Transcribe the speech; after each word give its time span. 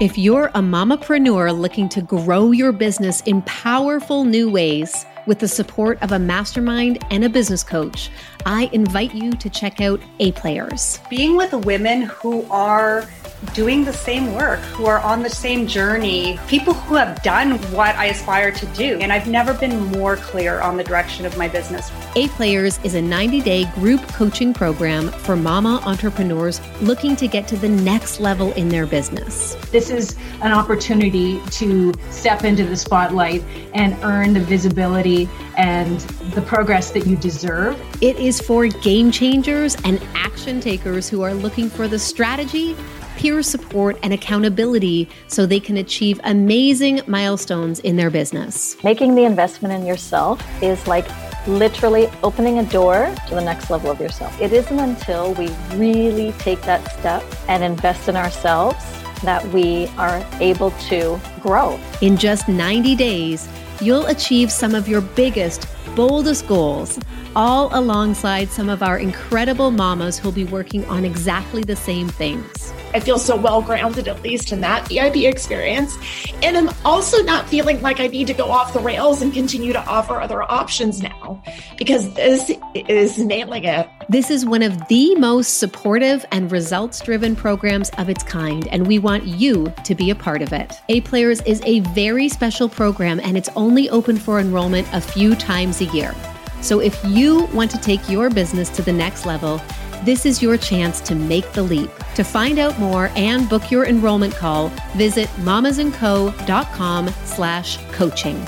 If 0.00 0.18
you're 0.18 0.46
a 0.56 0.60
mamapreneur 0.60 1.56
looking 1.56 1.88
to 1.90 2.02
grow 2.02 2.50
your 2.50 2.72
business 2.72 3.20
in 3.26 3.42
powerful 3.42 4.24
new 4.24 4.50
ways 4.50 5.06
with 5.28 5.38
the 5.38 5.46
support 5.46 6.02
of 6.02 6.10
a 6.10 6.18
mastermind 6.18 6.98
and 7.12 7.24
a 7.24 7.28
business 7.28 7.62
coach, 7.62 8.10
I 8.44 8.68
invite 8.72 9.14
you 9.14 9.30
to 9.30 9.48
check 9.48 9.80
out 9.80 10.00
A 10.18 10.32
Players. 10.32 10.98
Being 11.08 11.36
with 11.36 11.52
women 11.52 12.02
who 12.02 12.44
are 12.50 13.06
doing 13.52 13.84
the 13.84 13.92
same 13.92 14.34
work, 14.34 14.60
who 14.60 14.86
are 14.86 15.00
on 15.00 15.22
the 15.22 15.30
same 15.30 15.66
journey, 15.66 16.38
people 16.48 16.74
who 16.74 16.94
have 16.94 17.22
done 17.22 17.52
what 17.72 17.94
I 17.96 18.06
aspire 18.06 18.50
to 18.52 18.66
do. 18.66 18.98
And 19.00 19.12
I've 19.12 19.28
never 19.28 19.54
been 19.54 19.86
more 19.92 20.16
clear 20.16 20.60
on 20.60 20.76
the 20.76 20.84
direction 20.84 21.26
of 21.26 21.36
my 21.36 21.48
business. 21.48 21.90
A 22.16 22.28
Players 22.28 22.78
is 22.84 22.94
a 22.94 23.02
90 23.02 23.40
day 23.40 23.64
group 23.74 24.00
coaching 24.08 24.54
program 24.54 25.08
for 25.08 25.36
mama 25.36 25.80
entrepreneurs 25.84 26.60
looking 26.80 27.16
to 27.16 27.28
get 27.28 27.46
to 27.48 27.56
the 27.56 27.68
next 27.68 28.20
level 28.20 28.52
in 28.52 28.68
their 28.68 28.86
business. 28.86 29.54
This 29.70 29.90
is 29.90 30.16
an 30.40 30.52
opportunity 30.52 31.40
to 31.50 31.92
step 32.10 32.44
into 32.44 32.64
the 32.64 32.76
spotlight 32.76 33.42
and 33.74 33.96
earn 34.02 34.32
the 34.32 34.40
visibility 34.40 35.28
and 35.56 36.00
the 36.34 36.42
progress 36.42 36.90
that 36.92 37.06
you 37.06 37.16
deserve. 37.16 37.80
It 38.00 38.18
is 38.18 38.40
for 38.40 38.66
game 38.66 39.10
changers 39.10 39.76
and 39.84 40.00
action 40.14 40.60
takers 40.60 41.08
who 41.08 41.22
are 41.22 41.34
looking 41.34 41.68
for 41.68 41.88
the 41.88 41.98
strategy 41.98 42.76
peer 43.16 43.42
support, 43.42 43.98
and 44.02 44.12
accountability 44.12 45.08
so 45.28 45.46
they 45.46 45.60
can 45.60 45.76
achieve 45.76 46.20
amazing 46.24 47.00
milestones 47.06 47.80
in 47.80 47.96
their 47.96 48.10
business. 48.10 48.76
Making 48.84 49.14
the 49.14 49.24
investment 49.24 49.74
in 49.74 49.86
yourself 49.86 50.42
is 50.62 50.86
like 50.86 51.06
literally 51.46 52.08
opening 52.22 52.58
a 52.58 52.64
door 52.64 53.14
to 53.28 53.34
the 53.34 53.40
next 53.40 53.70
level 53.70 53.90
of 53.90 54.00
yourself. 54.00 54.38
It 54.40 54.52
isn't 54.52 54.78
until 54.78 55.34
we 55.34 55.48
really 55.74 56.32
take 56.38 56.62
that 56.62 56.90
step 56.98 57.22
and 57.48 57.62
invest 57.62 58.08
in 58.08 58.16
ourselves 58.16 58.84
that 59.22 59.46
we 59.48 59.86
are 59.98 60.24
able 60.40 60.70
to 60.88 61.20
grow. 61.40 61.78
In 62.00 62.16
just 62.16 62.48
90 62.48 62.94
days, 62.94 63.48
you'll 63.80 64.06
achieve 64.06 64.50
some 64.50 64.74
of 64.74 64.88
your 64.88 65.00
biggest, 65.00 65.66
boldest 65.94 66.46
goals 66.46 66.98
all 67.36 67.68
alongside 67.76 68.48
some 68.48 68.68
of 68.68 68.82
our 68.82 68.98
incredible 68.98 69.70
mamas 69.70 70.18
who'll 70.18 70.32
be 70.32 70.44
working 70.44 70.84
on 70.86 71.04
exactly 71.04 71.62
the 71.62 71.76
same 71.76 72.08
things. 72.08 72.53
I 72.94 73.00
feel 73.00 73.18
so 73.18 73.36
well 73.36 73.60
grounded, 73.60 74.06
at 74.06 74.22
least 74.22 74.52
in 74.52 74.60
that 74.60 74.88
EIB 74.88 75.28
experience. 75.28 75.96
And 76.42 76.56
I'm 76.56 76.70
also 76.84 77.22
not 77.24 77.48
feeling 77.48 77.82
like 77.82 77.98
I 77.98 78.06
need 78.06 78.28
to 78.28 78.34
go 78.34 78.50
off 78.50 78.72
the 78.72 78.80
rails 78.80 79.20
and 79.20 79.32
continue 79.32 79.72
to 79.72 79.84
offer 79.84 80.20
other 80.20 80.42
options 80.42 81.02
now 81.02 81.42
because 81.76 82.14
this 82.14 82.52
is 82.74 83.18
nailing 83.18 83.64
it. 83.64 83.88
This 84.08 84.30
is 84.30 84.46
one 84.46 84.62
of 84.62 84.86
the 84.88 85.14
most 85.16 85.58
supportive 85.58 86.24
and 86.30 86.52
results 86.52 87.00
driven 87.00 87.34
programs 87.34 87.90
of 87.98 88.08
its 88.08 88.22
kind, 88.22 88.68
and 88.68 88.86
we 88.86 88.98
want 88.98 89.24
you 89.24 89.72
to 89.84 89.94
be 89.94 90.10
a 90.10 90.14
part 90.14 90.40
of 90.42 90.52
it. 90.52 90.74
A 90.88 91.00
Players 91.00 91.40
is 91.42 91.60
a 91.64 91.80
very 91.80 92.28
special 92.28 92.68
program, 92.68 93.18
and 93.20 93.36
it's 93.36 93.48
only 93.56 93.90
open 93.90 94.16
for 94.16 94.38
enrollment 94.38 94.86
a 94.92 95.00
few 95.00 95.34
times 95.34 95.80
a 95.80 95.86
year. 95.86 96.14
So 96.60 96.80
if 96.80 96.98
you 97.04 97.44
want 97.46 97.70
to 97.72 97.78
take 97.78 98.08
your 98.08 98.30
business 98.30 98.70
to 98.70 98.82
the 98.82 98.92
next 98.92 99.26
level, 99.26 99.60
this 100.04 100.26
is 100.26 100.42
your 100.42 100.56
chance 100.56 101.00
to 101.02 101.14
make 101.14 101.50
the 101.52 101.62
leap. 101.62 101.90
To 102.16 102.24
find 102.24 102.58
out 102.58 102.78
more 102.78 103.10
and 103.16 103.48
book 103.48 103.70
your 103.70 103.86
enrollment 103.86 104.34
call, 104.34 104.68
visit 104.96 105.28
mamasandco.com 105.40 107.08
slash 107.24 107.78
coaching. 107.92 108.46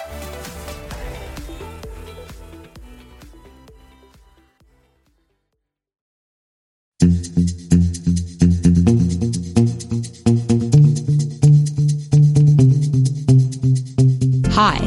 Hi, 14.53 14.79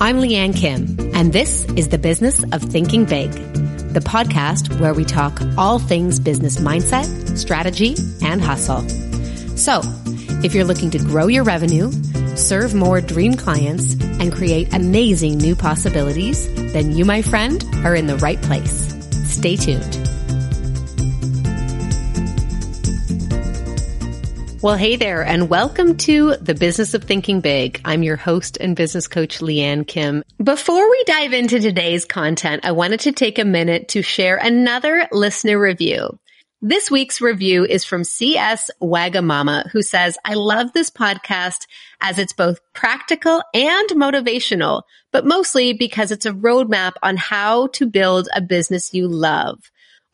I'm 0.00 0.18
Leanne 0.18 0.56
Kim 0.56 1.04
and 1.14 1.32
this 1.32 1.64
is 1.76 1.88
the 1.88 1.96
business 1.96 2.42
of 2.52 2.60
thinking 2.60 3.04
big, 3.04 3.30
the 3.94 4.00
podcast 4.00 4.80
where 4.80 4.92
we 4.92 5.04
talk 5.04 5.40
all 5.56 5.78
things 5.78 6.18
business 6.18 6.58
mindset, 6.58 7.38
strategy, 7.38 7.94
and 8.22 8.42
hustle. 8.42 8.86
So 9.56 9.80
if 10.42 10.54
you're 10.54 10.64
looking 10.64 10.90
to 10.90 10.98
grow 10.98 11.28
your 11.28 11.44
revenue, 11.44 11.90
serve 12.36 12.74
more 12.74 13.00
dream 13.00 13.34
clients, 13.34 13.94
and 13.94 14.32
create 14.32 14.74
amazing 14.74 15.38
new 15.38 15.56
possibilities, 15.56 16.52
then 16.72 16.92
you, 16.92 17.04
my 17.04 17.22
friend, 17.22 17.64
are 17.84 17.94
in 17.94 18.06
the 18.06 18.16
right 18.16 18.40
place. 18.42 18.92
Stay 19.26 19.56
tuned. 19.56 20.03
Well, 24.64 24.76
hey 24.76 24.96
there 24.96 25.22
and 25.22 25.50
welcome 25.50 25.98
to 25.98 26.36
the 26.36 26.54
business 26.54 26.94
of 26.94 27.04
thinking 27.04 27.42
big. 27.42 27.82
I'm 27.84 28.02
your 28.02 28.16
host 28.16 28.56
and 28.58 28.74
business 28.74 29.08
coach, 29.08 29.40
Leanne 29.40 29.86
Kim. 29.86 30.24
Before 30.42 30.90
we 30.90 31.04
dive 31.04 31.34
into 31.34 31.60
today's 31.60 32.06
content, 32.06 32.64
I 32.64 32.72
wanted 32.72 33.00
to 33.00 33.12
take 33.12 33.38
a 33.38 33.44
minute 33.44 33.88
to 33.88 34.00
share 34.00 34.38
another 34.38 35.06
listener 35.12 35.60
review. 35.60 36.18
This 36.62 36.90
week's 36.90 37.20
review 37.20 37.66
is 37.66 37.84
from 37.84 38.04
CS 38.04 38.70
Wagamama, 38.80 39.68
who 39.70 39.82
says, 39.82 40.16
I 40.24 40.32
love 40.32 40.72
this 40.72 40.88
podcast 40.88 41.66
as 42.00 42.18
it's 42.18 42.32
both 42.32 42.58
practical 42.72 43.42
and 43.52 43.90
motivational, 43.90 44.84
but 45.12 45.26
mostly 45.26 45.74
because 45.74 46.10
it's 46.10 46.24
a 46.24 46.32
roadmap 46.32 46.92
on 47.02 47.18
how 47.18 47.66
to 47.74 47.84
build 47.84 48.30
a 48.34 48.40
business 48.40 48.94
you 48.94 49.08
love. 49.08 49.58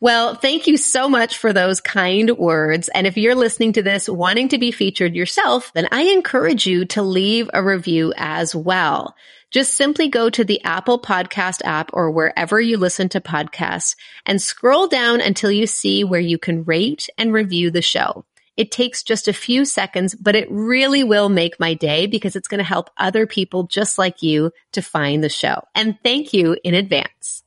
Well, 0.01 0.33
thank 0.33 0.65
you 0.65 0.77
so 0.77 1.07
much 1.07 1.37
for 1.37 1.53
those 1.53 1.79
kind 1.79 2.35
words. 2.35 2.89
And 2.89 3.05
if 3.05 3.17
you're 3.17 3.35
listening 3.35 3.73
to 3.73 3.83
this 3.83 4.09
wanting 4.09 4.47
to 4.47 4.57
be 4.57 4.71
featured 4.71 5.13
yourself, 5.13 5.71
then 5.73 5.87
I 5.91 6.01
encourage 6.05 6.65
you 6.65 6.85
to 6.85 7.03
leave 7.03 7.51
a 7.53 7.63
review 7.63 8.11
as 8.17 8.55
well. 8.55 9.15
Just 9.51 9.75
simply 9.75 10.07
go 10.07 10.31
to 10.31 10.43
the 10.43 10.63
Apple 10.63 10.99
podcast 10.99 11.61
app 11.65 11.91
or 11.93 12.09
wherever 12.09 12.59
you 12.59 12.77
listen 12.77 13.09
to 13.09 13.21
podcasts 13.21 13.95
and 14.25 14.41
scroll 14.41 14.87
down 14.87 15.21
until 15.21 15.51
you 15.51 15.67
see 15.67 16.03
where 16.03 16.19
you 16.19 16.39
can 16.39 16.63
rate 16.63 17.07
and 17.19 17.31
review 17.31 17.69
the 17.69 17.83
show. 17.83 18.25
It 18.57 18.71
takes 18.71 19.03
just 19.03 19.27
a 19.27 19.33
few 19.33 19.65
seconds, 19.65 20.15
but 20.15 20.35
it 20.35 20.47
really 20.49 21.03
will 21.03 21.29
make 21.29 21.59
my 21.59 21.75
day 21.75 22.07
because 22.07 22.35
it's 22.35 22.47
going 22.47 22.57
to 22.57 22.63
help 22.63 22.89
other 22.97 23.27
people 23.27 23.67
just 23.67 23.99
like 23.99 24.23
you 24.23 24.51
to 24.71 24.81
find 24.81 25.23
the 25.23 25.29
show. 25.29 25.61
And 25.75 25.99
thank 26.01 26.33
you 26.33 26.57
in 26.63 26.73
advance. 26.73 27.40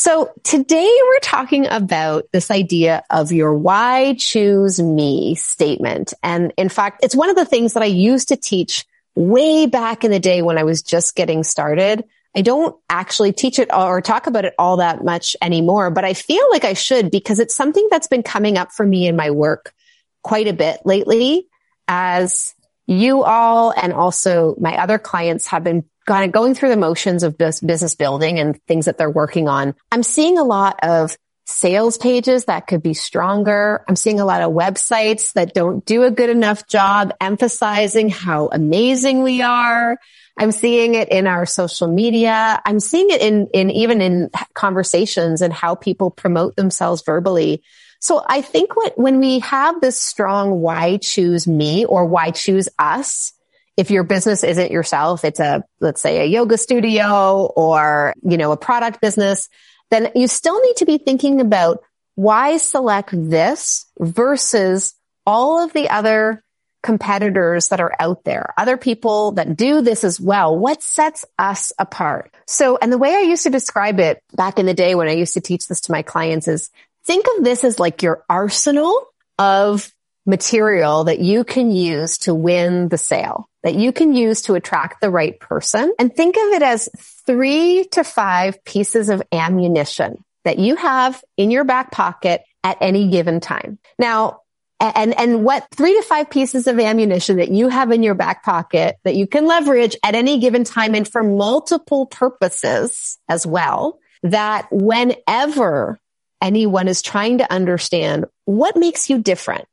So 0.00 0.32
today 0.44 0.96
we're 1.08 1.18
talking 1.18 1.66
about 1.66 2.26
this 2.32 2.52
idea 2.52 3.02
of 3.10 3.32
your 3.32 3.52
why 3.52 4.14
choose 4.16 4.80
me 4.80 5.34
statement. 5.34 6.14
And 6.22 6.52
in 6.56 6.68
fact, 6.68 7.00
it's 7.02 7.16
one 7.16 7.30
of 7.30 7.34
the 7.34 7.44
things 7.44 7.72
that 7.72 7.82
I 7.82 7.86
used 7.86 8.28
to 8.28 8.36
teach 8.36 8.86
way 9.16 9.66
back 9.66 10.04
in 10.04 10.12
the 10.12 10.20
day 10.20 10.40
when 10.40 10.56
I 10.56 10.62
was 10.62 10.84
just 10.84 11.16
getting 11.16 11.42
started. 11.42 12.04
I 12.32 12.42
don't 12.42 12.76
actually 12.88 13.32
teach 13.32 13.58
it 13.58 13.74
or 13.74 14.00
talk 14.00 14.28
about 14.28 14.44
it 14.44 14.54
all 14.56 14.76
that 14.76 15.02
much 15.02 15.34
anymore, 15.42 15.90
but 15.90 16.04
I 16.04 16.14
feel 16.14 16.48
like 16.52 16.62
I 16.62 16.74
should 16.74 17.10
because 17.10 17.40
it's 17.40 17.56
something 17.56 17.88
that's 17.90 18.06
been 18.06 18.22
coming 18.22 18.56
up 18.56 18.70
for 18.70 18.86
me 18.86 19.08
in 19.08 19.16
my 19.16 19.32
work 19.32 19.74
quite 20.22 20.46
a 20.46 20.52
bit 20.52 20.78
lately 20.84 21.48
as 21.88 22.54
you 22.86 23.24
all 23.24 23.74
and 23.76 23.92
also 23.92 24.54
my 24.60 24.76
other 24.76 24.98
clients 24.98 25.48
have 25.48 25.64
been 25.64 25.84
kind 26.08 26.24
of 26.24 26.32
going 26.32 26.54
through 26.54 26.70
the 26.70 26.76
motions 26.76 27.22
of 27.22 27.36
business 27.36 27.94
building 27.94 28.38
and 28.38 28.60
things 28.64 28.86
that 28.86 28.96
they're 28.96 29.10
working 29.10 29.46
on, 29.46 29.74
I'm 29.92 30.02
seeing 30.02 30.38
a 30.38 30.42
lot 30.42 30.80
of 30.82 31.16
sales 31.44 31.98
pages 31.98 32.46
that 32.46 32.66
could 32.66 32.82
be 32.82 32.94
stronger. 32.94 33.84
I'm 33.88 33.96
seeing 33.96 34.18
a 34.18 34.24
lot 34.24 34.42
of 34.42 34.52
websites 34.52 35.34
that 35.34 35.54
don't 35.54 35.84
do 35.84 36.04
a 36.04 36.10
good 36.10 36.30
enough 36.30 36.66
job 36.66 37.14
emphasizing 37.20 38.08
how 38.08 38.48
amazing 38.50 39.22
we 39.22 39.42
are. 39.42 39.98
I'm 40.38 40.52
seeing 40.52 40.94
it 40.94 41.10
in 41.10 41.26
our 41.26 41.46
social 41.46 41.88
media. 41.88 42.60
I'm 42.64 42.80
seeing 42.80 43.10
it 43.10 43.20
in, 43.20 43.48
in 43.52 43.70
even 43.70 44.00
in 44.00 44.30
conversations 44.54 45.42
and 45.42 45.52
how 45.52 45.74
people 45.74 46.10
promote 46.10 46.56
themselves 46.56 47.02
verbally. 47.04 47.62
So 48.00 48.24
I 48.26 48.42
think 48.42 48.76
what, 48.76 48.96
when 48.96 49.18
we 49.18 49.40
have 49.40 49.80
this 49.80 50.00
strong 50.00 50.60
why 50.60 50.98
choose 50.98 51.46
me 51.46 51.84
or 51.84 52.06
why 52.06 52.30
choose 52.30 52.68
us, 52.78 53.32
if 53.78 53.92
your 53.92 54.02
business 54.02 54.42
isn't 54.42 54.72
yourself, 54.72 55.24
it's 55.24 55.38
a, 55.38 55.62
let's 55.78 56.00
say 56.00 56.20
a 56.20 56.24
yoga 56.24 56.58
studio 56.58 57.46
or, 57.54 58.12
you 58.24 58.36
know, 58.36 58.50
a 58.50 58.56
product 58.56 59.00
business, 59.00 59.48
then 59.90 60.10
you 60.16 60.26
still 60.26 60.60
need 60.60 60.76
to 60.78 60.84
be 60.84 60.98
thinking 60.98 61.40
about 61.40 61.84
why 62.16 62.56
select 62.56 63.10
this 63.12 63.86
versus 64.00 64.94
all 65.24 65.64
of 65.64 65.72
the 65.74 65.88
other 65.90 66.42
competitors 66.82 67.68
that 67.68 67.80
are 67.80 67.94
out 68.00 68.24
there, 68.24 68.52
other 68.58 68.76
people 68.76 69.32
that 69.32 69.56
do 69.56 69.80
this 69.80 70.02
as 70.02 70.20
well. 70.20 70.58
What 70.58 70.82
sets 70.82 71.24
us 71.38 71.72
apart? 71.78 72.34
So, 72.48 72.78
and 72.82 72.92
the 72.92 72.98
way 72.98 73.14
I 73.14 73.20
used 73.20 73.44
to 73.44 73.50
describe 73.50 74.00
it 74.00 74.20
back 74.34 74.58
in 74.58 74.66
the 74.66 74.74
day 74.74 74.96
when 74.96 75.06
I 75.06 75.12
used 75.12 75.34
to 75.34 75.40
teach 75.40 75.68
this 75.68 75.82
to 75.82 75.92
my 75.92 76.02
clients 76.02 76.48
is 76.48 76.70
think 77.04 77.26
of 77.36 77.44
this 77.44 77.62
as 77.62 77.78
like 77.78 78.02
your 78.02 78.24
arsenal 78.28 79.06
of 79.38 79.92
material 80.26 81.04
that 81.04 81.20
you 81.20 81.44
can 81.44 81.70
use 81.70 82.18
to 82.18 82.34
win 82.34 82.88
the 82.88 82.98
sale, 82.98 83.47
that 83.62 83.74
you 83.74 83.92
can 83.92 84.14
use 84.14 84.42
to 84.42 84.54
attract 84.54 85.00
the 85.00 85.10
right 85.10 85.38
person. 85.38 85.92
And 85.98 86.14
think 86.14 86.36
of 86.36 86.52
it 86.52 86.62
as 86.62 86.88
three 87.26 87.84
to 87.92 88.04
five 88.04 88.62
pieces 88.64 89.08
of 89.08 89.22
ammunition 89.32 90.24
that 90.44 90.58
you 90.58 90.76
have 90.76 91.22
in 91.36 91.50
your 91.50 91.64
back 91.64 91.90
pocket 91.90 92.42
at 92.62 92.78
any 92.80 93.08
given 93.10 93.40
time. 93.40 93.78
Now, 93.98 94.40
and, 94.80 95.18
and 95.18 95.44
what 95.44 95.66
three 95.74 95.94
to 95.94 96.02
five 96.02 96.30
pieces 96.30 96.68
of 96.68 96.78
ammunition 96.78 97.38
that 97.38 97.50
you 97.50 97.68
have 97.68 97.90
in 97.90 98.04
your 98.04 98.14
back 98.14 98.44
pocket 98.44 98.96
that 99.02 99.16
you 99.16 99.26
can 99.26 99.46
leverage 99.46 99.96
at 100.04 100.14
any 100.14 100.38
given 100.38 100.62
time 100.62 100.94
and 100.94 101.06
for 101.06 101.22
multiple 101.22 102.06
purposes 102.06 103.18
as 103.28 103.44
well, 103.44 103.98
that 104.22 104.68
whenever 104.70 105.98
anyone 106.40 106.86
is 106.86 107.02
trying 107.02 107.38
to 107.38 107.52
understand 107.52 108.26
what 108.44 108.76
makes 108.76 109.10
you 109.10 109.18
different, 109.18 109.66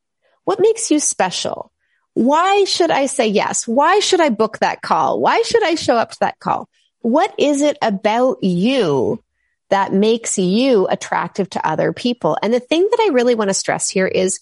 what 0.44 0.60
makes 0.60 0.90
you 0.90 1.00
special, 1.00 1.72
why 2.16 2.64
should 2.64 2.92
I 2.92 3.06
say 3.08 3.28
yes? 3.28 3.68
Why 3.68 4.00
should 4.00 4.22
I 4.22 4.30
book 4.30 4.60
that 4.60 4.82
call? 4.82 5.20
Why 5.20 5.42
should 5.42 5.64
I 5.64 5.76
show 5.76 5.98
up 5.98 6.12
to 6.12 6.20
that 6.22 6.40
call? 6.40 6.70
What 7.02 7.36
is 7.38 7.62
it 7.62 7.78
about 7.82 8.42
you 8.42 9.22
that 9.70 9.94
makes 9.94 10.40
you 10.40 10.88
attractive 10.88 11.50
to 11.52 11.68
other 11.68 11.92
people? 11.92 12.38
And 12.42 12.54
the 12.54 12.62
thing 12.62 12.88
that 12.90 13.00
I 13.02 13.14
really 13.14 13.36
want 13.36 13.50
to 13.50 13.54
stress 13.54 13.90
here 13.90 14.08
is 14.08 14.40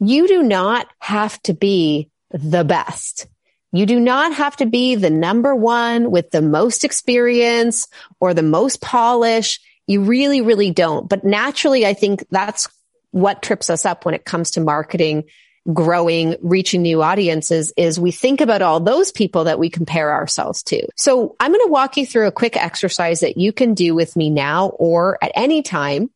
you 0.00 0.28
do 0.28 0.42
not 0.42 0.86
have 0.98 1.40
to 1.44 1.54
be 1.54 2.10
the 2.30 2.62
best. 2.62 3.26
You 3.72 3.86
do 3.86 3.98
not 3.98 4.34
have 4.34 4.56
to 4.56 4.66
be 4.66 4.94
the 4.94 5.10
number 5.10 5.56
one 5.56 6.10
with 6.10 6.30
the 6.30 6.42
most 6.42 6.84
experience 6.84 7.88
or 8.20 8.34
the 8.34 8.42
most 8.42 8.82
polish. 8.82 9.60
You 9.86 10.02
really, 10.02 10.42
really 10.42 10.72
don't. 10.72 11.08
But 11.08 11.24
naturally, 11.24 11.86
I 11.86 11.94
think 11.94 12.26
that's 12.30 12.68
what 13.12 13.42
trips 13.42 13.70
us 13.70 13.86
up 13.86 14.04
when 14.04 14.14
it 14.14 14.26
comes 14.26 14.52
to 14.52 14.60
marketing 14.60 15.24
growing, 15.72 16.36
reaching 16.42 16.82
new 16.82 17.02
audiences 17.02 17.72
is 17.76 17.98
we 17.98 18.10
think 18.10 18.40
about 18.40 18.62
all 18.62 18.80
those 18.80 19.12
people 19.12 19.44
that 19.44 19.58
we 19.58 19.70
compare 19.70 20.12
ourselves 20.12 20.62
to. 20.64 20.86
So 20.96 21.36
I'm 21.40 21.52
going 21.52 21.66
to 21.66 21.72
walk 21.72 21.96
you 21.96 22.06
through 22.06 22.26
a 22.26 22.32
quick 22.32 22.56
exercise 22.56 23.20
that 23.20 23.36
you 23.38 23.52
can 23.52 23.74
do 23.74 23.94
with 23.94 24.14
me 24.16 24.30
now 24.30 24.68
or 24.68 25.18
at 25.22 25.32
any 25.34 25.62
time. 25.62 26.10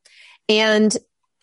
And 0.48 0.94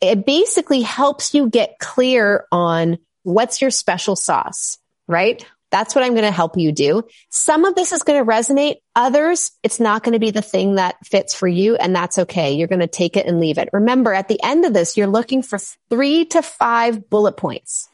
it 0.02 0.26
basically 0.26 0.82
helps 0.82 1.34
you 1.34 1.50
get 1.50 1.80
clear 1.80 2.46
on 2.52 3.00
what's 3.24 3.62
your 3.62 3.72
special 3.72 4.16
sauce, 4.16 4.78
right? 5.08 5.44
That's 5.72 5.96
what 5.96 6.04
I'm 6.04 6.14
going 6.14 6.26
to 6.26 6.32
help 6.32 6.58
you 6.58 6.72
do. 6.72 7.04
Some 7.30 7.66
of 7.66 7.76
this 7.76 7.92
is 7.92 8.04
going 8.04 8.24
to 8.24 8.32
resonate. 8.32 8.76
Others, 8.96 9.52
it's 9.64 9.80
not 9.80 10.04
going 10.04 10.14
to 10.14 10.20
be 10.20 10.32
the 10.32 10.44
thing 10.44 10.76
that 10.76 10.96
fits 11.04 11.34
for 11.34 11.48
you. 11.48 11.76
And 11.76 11.96
that's 11.96 12.20
okay. 12.20 12.54
You're 12.54 12.68
going 12.68 12.80
to 12.82 12.88
take 12.88 13.18
it 13.18 13.26
and 13.26 13.40
leave 13.40 13.58
it. 13.58 13.70
Remember 13.74 14.14
at 14.14 14.28
the 14.28 14.42
end 14.44 14.64
of 14.64 14.74
this, 14.74 14.96
you're 14.96 15.08
looking 15.08 15.42
for 15.42 15.58
three 15.90 16.26
to 16.26 16.42
five 16.42 17.10
bullet 17.10 17.36
points 17.36 17.90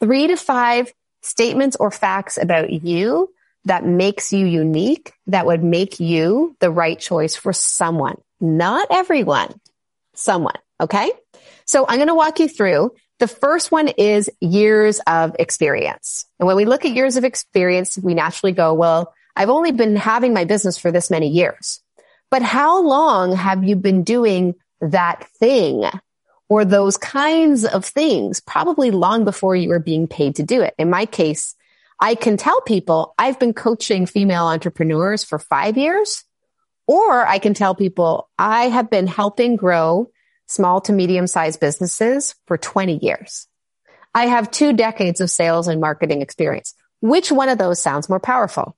three 0.00 0.26
to 0.28 0.36
five 0.36 0.92
statements 1.22 1.76
or 1.78 1.90
facts 1.90 2.38
about 2.38 2.70
you 2.70 3.32
that 3.66 3.84
makes 3.84 4.32
you 4.32 4.46
unique, 4.46 5.12
that 5.26 5.46
would 5.46 5.62
make 5.62 6.00
you 6.00 6.56
the 6.60 6.70
right 6.70 6.98
choice 6.98 7.36
for 7.36 7.52
someone, 7.52 8.16
not 8.40 8.88
everyone, 8.90 9.52
someone. 10.14 10.56
Okay. 10.80 11.12
So 11.66 11.84
I'm 11.86 11.98
going 11.98 12.08
to 12.08 12.14
walk 12.14 12.40
you 12.40 12.48
through. 12.48 12.92
The 13.18 13.28
first 13.28 13.70
one 13.70 13.88
is 13.88 14.30
years 14.40 14.98
of 15.06 15.36
experience. 15.38 16.24
And 16.38 16.46
when 16.46 16.56
we 16.56 16.64
look 16.64 16.86
at 16.86 16.92
years 16.92 17.16
of 17.16 17.24
experience, 17.24 17.98
we 17.98 18.14
naturally 18.14 18.52
go, 18.52 18.72
well, 18.72 19.12
I've 19.36 19.50
only 19.50 19.72
been 19.72 19.96
having 19.96 20.32
my 20.32 20.44
business 20.44 20.78
for 20.78 20.90
this 20.90 21.10
many 21.10 21.28
years, 21.28 21.80
but 22.30 22.42
how 22.42 22.82
long 22.82 23.36
have 23.36 23.62
you 23.62 23.76
been 23.76 24.04
doing 24.04 24.54
that 24.80 25.24
thing 25.38 25.84
or 26.50 26.64
those 26.64 26.98
kinds 26.98 27.64
of 27.64 27.84
things 27.84 28.40
probably 28.40 28.90
long 28.90 29.24
before 29.24 29.54
you 29.54 29.68
were 29.68 29.78
being 29.78 30.08
paid 30.08 30.34
to 30.34 30.42
do 30.42 30.60
it. 30.60 30.74
In 30.78 30.90
my 30.90 31.06
case, 31.06 31.54
I 32.00 32.16
can 32.16 32.36
tell 32.36 32.60
people 32.60 33.14
I've 33.16 33.38
been 33.38 33.54
coaching 33.54 34.04
female 34.04 34.46
entrepreneurs 34.46 35.22
for 35.22 35.38
five 35.38 35.78
years, 35.78 36.24
or 36.88 37.24
I 37.24 37.38
can 37.38 37.54
tell 37.54 37.76
people 37.76 38.28
I 38.36 38.64
have 38.64 38.90
been 38.90 39.06
helping 39.06 39.54
grow 39.54 40.10
small 40.48 40.80
to 40.82 40.92
medium 40.92 41.28
sized 41.28 41.60
businesses 41.60 42.34
for 42.46 42.58
20 42.58 42.98
years. 43.00 43.46
I 44.12 44.26
have 44.26 44.50
two 44.50 44.72
decades 44.72 45.20
of 45.20 45.30
sales 45.30 45.68
and 45.68 45.80
marketing 45.80 46.20
experience. 46.20 46.74
Which 47.00 47.30
one 47.30 47.48
of 47.48 47.58
those 47.58 47.80
sounds 47.80 48.08
more 48.08 48.18
powerful? 48.18 48.76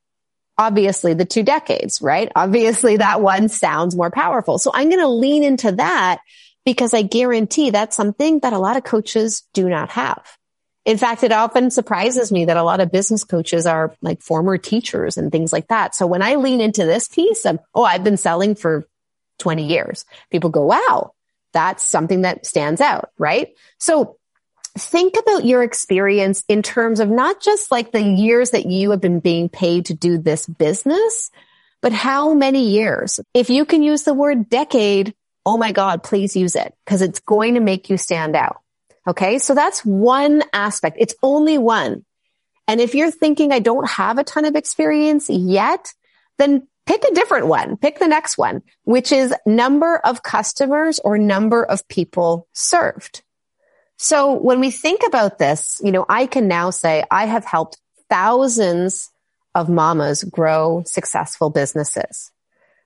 Obviously 0.58 1.14
the 1.14 1.24
two 1.24 1.42
decades, 1.42 2.02
right? 2.02 2.30
Obviously 2.36 2.98
that 2.98 3.22
one 3.22 3.48
sounds 3.48 3.96
more 3.96 4.10
powerful. 4.10 4.58
So 4.58 4.70
I'm 4.74 4.90
going 4.90 5.00
to 5.00 5.08
lean 5.08 5.42
into 5.42 5.72
that 5.72 6.20
because 6.64 6.94
I 6.94 7.02
guarantee 7.02 7.70
that's 7.70 7.96
something 7.96 8.40
that 8.40 8.52
a 8.52 8.58
lot 8.58 8.76
of 8.76 8.84
coaches 8.84 9.42
do 9.52 9.68
not 9.68 9.90
have. 9.90 10.22
In 10.84 10.98
fact, 10.98 11.22
it 11.22 11.32
often 11.32 11.70
surprises 11.70 12.32
me 12.32 12.46
that 12.46 12.56
a 12.56 12.62
lot 12.62 12.80
of 12.80 12.90
business 12.90 13.22
coaches 13.22 13.66
are 13.66 13.94
like 14.02 14.20
former 14.20 14.58
teachers 14.58 15.16
and 15.16 15.30
things 15.30 15.52
like 15.52 15.68
that. 15.68 15.94
So 15.94 16.06
when 16.06 16.22
I 16.22 16.34
lean 16.34 16.60
into 16.60 16.84
this 16.84 17.06
piece 17.06 17.44
of, 17.44 17.60
oh, 17.74 17.84
I've 17.84 18.02
been 18.02 18.16
selling 18.16 18.56
for 18.56 18.86
20 19.38 19.66
years, 19.66 20.04
people 20.30 20.50
go, 20.50 20.64
wow, 20.66 21.12
that's 21.52 21.84
something 21.84 22.22
that 22.22 22.46
stands 22.46 22.80
out, 22.80 23.10
right? 23.16 23.54
So 23.78 24.16
think 24.76 25.14
about 25.18 25.44
your 25.44 25.62
experience 25.62 26.44
in 26.48 26.62
terms 26.62 26.98
of 26.98 27.08
not 27.08 27.40
just 27.40 27.70
like 27.70 27.92
the 27.92 28.02
years 28.02 28.50
that 28.50 28.66
you 28.66 28.90
have 28.90 29.00
been 29.00 29.20
being 29.20 29.48
paid 29.48 29.86
to 29.86 29.94
do 29.94 30.18
this 30.18 30.46
business, 30.46 31.30
but 31.80 31.92
how 31.92 32.34
many 32.34 32.70
years? 32.70 33.20
If 33.34 33.50
you 33.50 33.64
can 33.64 33.82
use 33.82 34.02
the 34.02 34.14
word 34.14 34.48
decade, 34.48 35.14
oh 35.44 35.56
my 35.56 35.72
God, 35.72 36.02
please 36.02 36.36
use 36.36 36.56
it 36.56 36.74
because 36.84 37.02
it's 37.02 37.20
going 37.20 37.54
to 37.54 37.60
make 37.60 37.90
you 37.90 37.96
stand 37.96 38.36
out. 38.36 38.60
Okay. 39.06 39.38
So 39.38 39.54
that's 39.54 39.84
one 39.84 40.42
aspect. 40.52 40.96
It's 41.00 41.14
only 41.22 41.58
one. 41.58 42.04
And 42.68 42.80
if 42.80 42.94
you're 42.94 43.10
thinking 43.10 43.52
I 43.52 43.58
don't 43.58 43.88
have 43.88 44.18
a 44.18 44.24
ton 44.24 44.44
of 44.44 44.54
experience 44.54 45.28
yet, 45.28 45.92
then 46.38 46.68
pick 46.86 47.04
a 47.04 47.14
different 47.14 47.46
one. 47.46 47.76
Pick 47.76 47.98
the 47.98 48.08
next 48.08 48.38
one, 48.38 48.62
which 48.84 49.12
is 49.12 49.34
number 49.46 49.98
of 49.98 50.22
customers 50.22 51.00
or 51.00 51.18
number 51.18 51.64
of 51.64 51.86
people 51.88 52.48
served. 52.52 53.22
So 53.98 54.32
when 54.32 54.58
we 54.58 54.70
think 54.70 55.02
about 55.06 55.38
this, 55.38 55.80
you 55.84 55.92
know, 55.92 56.04
I 56.08 56.26
can 56.26 56.48
now 56.48 56.70
say 56.70 57.04
I 57.10 57.26
have 57.26 57.44
helped 57.44 57.78
thousands 58.08 59.10
of 59.54 59.68
mamas 59.68 60.24
grow 60.24 60.82
successful 60.86 61.50
businesses. 61.50 62.31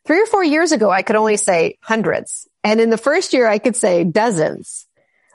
Three 0.06 0.22
or 0.22 0.26
four 0.26 0.44
years 0.44 0.70
ago, 0.70 0.90
I 0.90 1.02
could 1.02 1.16
only 1.16 1.36
say 1.36 1.78
hundreds. 1.82 2.46
And 2.62 2.80
in 2.80 2.90
the 2.90 2.98
first 2.98 3.32
year, 3.32 3.48
I 3.48 3.58
could 3.58 3.74
say 3.74 4.04
dozens. 4.04 4.86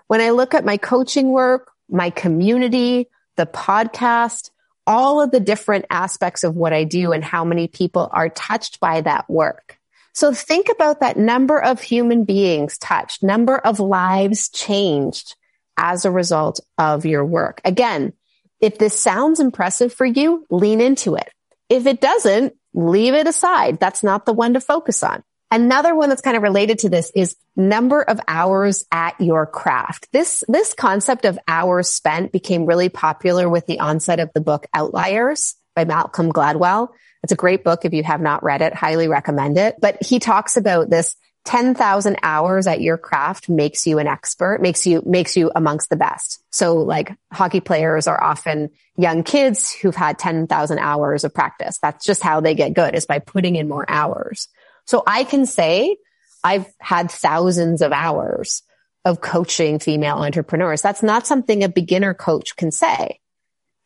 When 0.07 0.21
I 0.21 0.29
look 0.29 0.53
at 0.53 0.65
my 0.65 0.77
coaching 0.77 1.31
work, 1.31 1.71
my 1.89 2.09
community, 2.09 3.07
the 3.35 3.45
podcast, 3.45 4.49
all 4.87 5.21
of 5.21 5.31
the 5.31 5.41
different 5.41 5.85
aspects 5.89 6.43
of 6.43 6.55
what 6.55 6.71
I 6.71 6.85
do 6.85 7.11
and 7.11 7.23
how 7.23 7.43
many 7.43 7.67
people 7.67 8.09
are 8.11 8.29
touched 8.29 8.79
by 8.79 9.01
that 9.01 9.29
work. 9.29 9.77
So 10.13 10.33
think 10.33 10.69
about 10.69 11.01
that 11.01 11.17
number 11.17 11.61
of 11.61 11.81
human 11.81 12.23
beings 12.23 12.77
touched, 12.77 13.23
number 13.23 13.57
of 13.57 13.79
lives 13.79 14.49
changed 14.49 15.35
as 15.77 16.05
a 16.05 16.11
result 16.11 16.59
of 16.77 17.05
your 17.05 17.25
work. 17.25 17.61
Again, 17.65 18.13
if 18.59 18.77
this 18.77 18.99
sounds 18.99 19.39
impressive 19.39 19.93
for 19.93 20.05
you, 20.05 20.45
lean 20.49 20.81
into 20.81 21.15
it. 21.15 21.29
If 21.69 21.87
it 21.87 22.01
doesn't, 22.01 22.53
leave 22.73 23.13
it 23.13 23.27
aside. 23.27 23.79
That's 23.79 24.03
not 24.03 24.25
the 24.25 24.33
one 24.33 24.53
to 24.53 24.61
focus 24.61 25.03
on. 25.03 25.23
Another 25.53 25.93
one 25.93 26.07
that's 26.07 26.21
kind 26.21 26.37
of 26.37 26.43
related 26.43 26.79
to 26.79 26.89
this 26.89 27.11
is 27.13 27.35
number 27.57 28.01
of 28.01 28.21
hours 28.25 28.85
at 28.89 29.19
your 29.19 29.45
craft. 29.45 30.07
This, 30.13 30.45
this 30.47 30.73
concept 30.73 31.25
of 31.25 31.37
hours 31.45 31.89
spent 31.89 32.31
became 32.31 32.65
really 32.65 32.87
popular 32.87 33.49
with 33.49 33.65
the 33.65 33.79
onset 33.79 34.21
of 34.21 34.31
the 34.33 34.39
book 34.39 34.65
Outliers 34.73 35.55
by 35.75 35.83
Malcolm 35.83 36.31
Gladwell. 36.31 36.89
It's 37.21 37.33
a 37.33 37.35
great 37.37 37.65
book. 37.65 37.83
If 37.83 37.93
you 37.93 38.03
have 38.03 38.21
not 38.21 38.43
read 38.43 38.61
it, 38.61 38.73
highly 38.73 39.09
recommend 39.09 39.57
it. 39.57 39.75
But 39.81 40.01
he 40.01 40.19
talks 40.19 40.55
about 40.55 40.89
this 40.89 41.17
10,000 41.45 42.17
hours 42.21 42.67
at 42.67 42.81
your 42.81 42.97
craft 42.97 43.49
makes 43.49 43.87
you 43.87 43.97
an 43.97 44.07
expert, 44.07 44.61
makes 44.61 44.85
you, 44.85 45.01
makes 45.05 45.35
you 45.35 45.51
amongst 45.55 45.89
the 45.89 45.95
best. 45.95 46.43
So 46.51 46.75
like 46.77 47.15
hockey 47.31 47.61
players 47.61 48.07
are 48.07 48.21
often 48.21 48.69
young 48.95 49.23
kids 49.23 49.71
who've 49.71 49.95
had 49.95 50.19
10,000 50.19 50.79
hours 50.79 51.23
of 51.23 51.33
practice. 51.33 51.79
That's 51.81 52.05
just 52.05 52.21
how 52.21 52.41
they 52.41 52.53
get 52.53 52.73
good 52.73 52.93
is 52.93 53.07
by 53.07 53.19
putting 53.19 53.55
in 53.55 53.67
more 53.67 53.85
hours. 53.89 54.49
So 54.85 55.03
I 55.07 55.23
can 55.23 55.45
say 55.45 55.97
I've 56.43 56.67
had 56.79 57.09
thousands 57.09 57.81
of 57.81 57.91
hours 57.91 58.61
of 59.03 59.21
coaching 59.21 59.79
female 59.79 60.17
entrepreneurs. 60.17 60.81
That's 60.81 61.01
not 61.03 61.25
something 61.25 61.63
a 61.63 61.69
beginner 61.69 62.13
coach 62.13 62.55
can 62.55 62.71
say. 62.71 63.19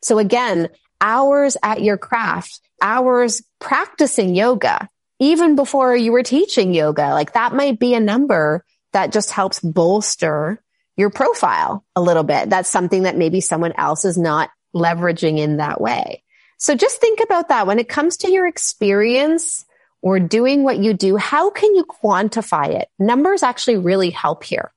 So 0.02 0.18
again, 0.18 0.68
hours 1.00 1.56
at 1.62 1.82
your 1.82 1.96
craft, 1.96 2.60
hours 2.82 3.42
practicing 3.60 4.34
yoga, 4.34 4.88
even 5.18 5.56
before 5.56 5.96
you 5.96 6.12
were 6.12 6.22
teaching 6.22 6.74
yoga, 6.74 7.12
like 7.14 7.32
that 7.32 7.54
might 7.54 7.78
be 7.78 7.94
a 7.94 8.00
number 8.00 8.64
that 8.92 9.12
just 9.12 9.30
helps 9.30 9.60
bolster 9.60 10.62
your 10.96 11.10
profile 11.10 11.84
a 11.94 12.02
little 12.02 12.22
bit. 12.22 12.50
That's 12.50 12.70
something 12.70 13.04
that 13.04 13.16
maybe 13.16 13.40
someone 13.40 13.72
else 13.76 14.04
is 14.04 14.16
not 14.16 14.50
leveraging 14.74 15.38
in 15.38 15.58
that 15.58 15.80
way. 15.80 16.22
So 16.58 16.74
just 16.74 17.00
think 17.00 17.20
about 17.20 17.48
that 17.48 17.66
when 17.66 17.78
it 17.78 17.88
comes 17.88 18.18
to 18.18 18.30
your 18.30 18.46
experience 18.46 19.64
or 20.00 20.18
doing 20.20 20.62
what 20.62 20.78
you 20.78 20.94
do. 20.94 21.16
How 21.16 21.50
can 21.50 21.74
you 21.74 21.84
quantify 21.84 22.68
it? 22.68 22.88
Numbers 22.98 23.42
actually 23.42 23.78
really 23.78 24.10
help 24.10 24.44
here, 24.44 24.72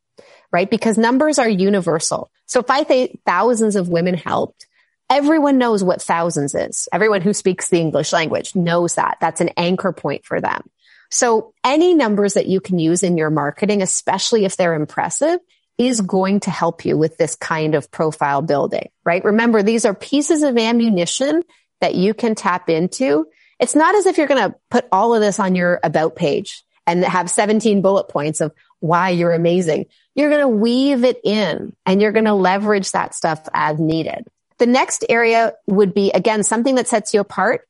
right? 0.51 0.69
Because 0.69 0.97
numbers 0.97 1.39
are 1.39 1.47
universal. 1.47 2.31
So 2.45 2.59
if 2.59 2.69
I 2.69 2.83
say 2.83 3.19
thousands 3.25 3.75
of 3.75 3.89
women 3.89 4.15
helped, 4.15 4.65
Everyone 5.09 5.57
knows 5.57 5.83
what 5.83 6.01
thousands 6.01 6.53
is. 6.53 6.87
Everyone 6.93 7.21
who 7.21 7.33
speaks 7.33 7.69
the 7.69 7.79
English 7.79 8.13
language 8.13 8.55
knows 8.55 8.95
that. 8.95 9.17
That's 9.19 9.41
an 9.41 9.49
anchor 9.57 9.91
point 9.91 10.25
for 10.25 10.39
them. 10.39 10.69
So 11.09 11.53
any 11.63 11.95
numbers 11.95 12.35
that 12.35 12.45
you 12.45 12.61
can 12.61 12.77
use 12.77 13.01
in 13.01 13.17
your 13.17 13.31
marketing, 13.31 13.81
especially 13.81 14.45
if 14.45 14.55
they're 14.55 14.75
impressive, 14.75 15.39
is 15.79 16.01
going 16.01 16.41
to 16.41 16.51
help 16.51 16.85
you 16.85 16.97
with 16.97 17.17
this 17.17 17.35
kind 17.35 17.73
of 17.73 17.89
profile 17.89 18.41
building, 18.41 18.89
right? 19.03 19.23
Remember, 19.23 19.63
these 19.63 19.85
are 19.85 19.95
pieces 19.95 20.43
of 20.43 20.57
ammunition 20.57 21.41
that 21.81 21.95
you 21.95 22.13
can 22.13 22.35
tap 22.35 22.69
into. 22.69 23.25
It's 23.59 23.75
not 23.75 23.95
as 23.95 24.05
if 24.05 24.17
you're 24.17 24.27
going 24.27 24.51
to 24.51 24.55
put 24.69 24.85
all 24.91 25.15
of 25.15 25.21
this 25.21 25.39
on 25.39 25.55
your 25.55 25.79
about 25.83 26.15
page 26.15 26.63
and 26.85 27.03
have 27.03 27.29
17 27.29 27.81
bullet 27.81 28.09
points 28.09 28.41
of 28.41 28.53
why 28.79 29.09
you're 29.09 29.31
amazing. 29.31 29.85
You're 30.15 30.29
going 30.29 30.41
to 30.41 30.47
weave 30.47 31.03
it 31.03 31.19
in 31.23 31.75
and 31.85 32.01
you're 32.01 32.11
going 32.11 32.25
to 32.25 32.33
leverage 32.33 32.91
that 32.91 33.15
stuff 33.15 33.47
as 33.53 33.79
needed. 33.79 34.27
The 34.59 34.67
next 34.67 35.05
area 35.09 35.53
would 35.65 35.93
be 35.93 36.11
again, 36.11 36.43
something 36.43 36.75
that 36.75 36.87
sets 36.87 37.13
you 37.13 37.21
apart. 37.21 37.67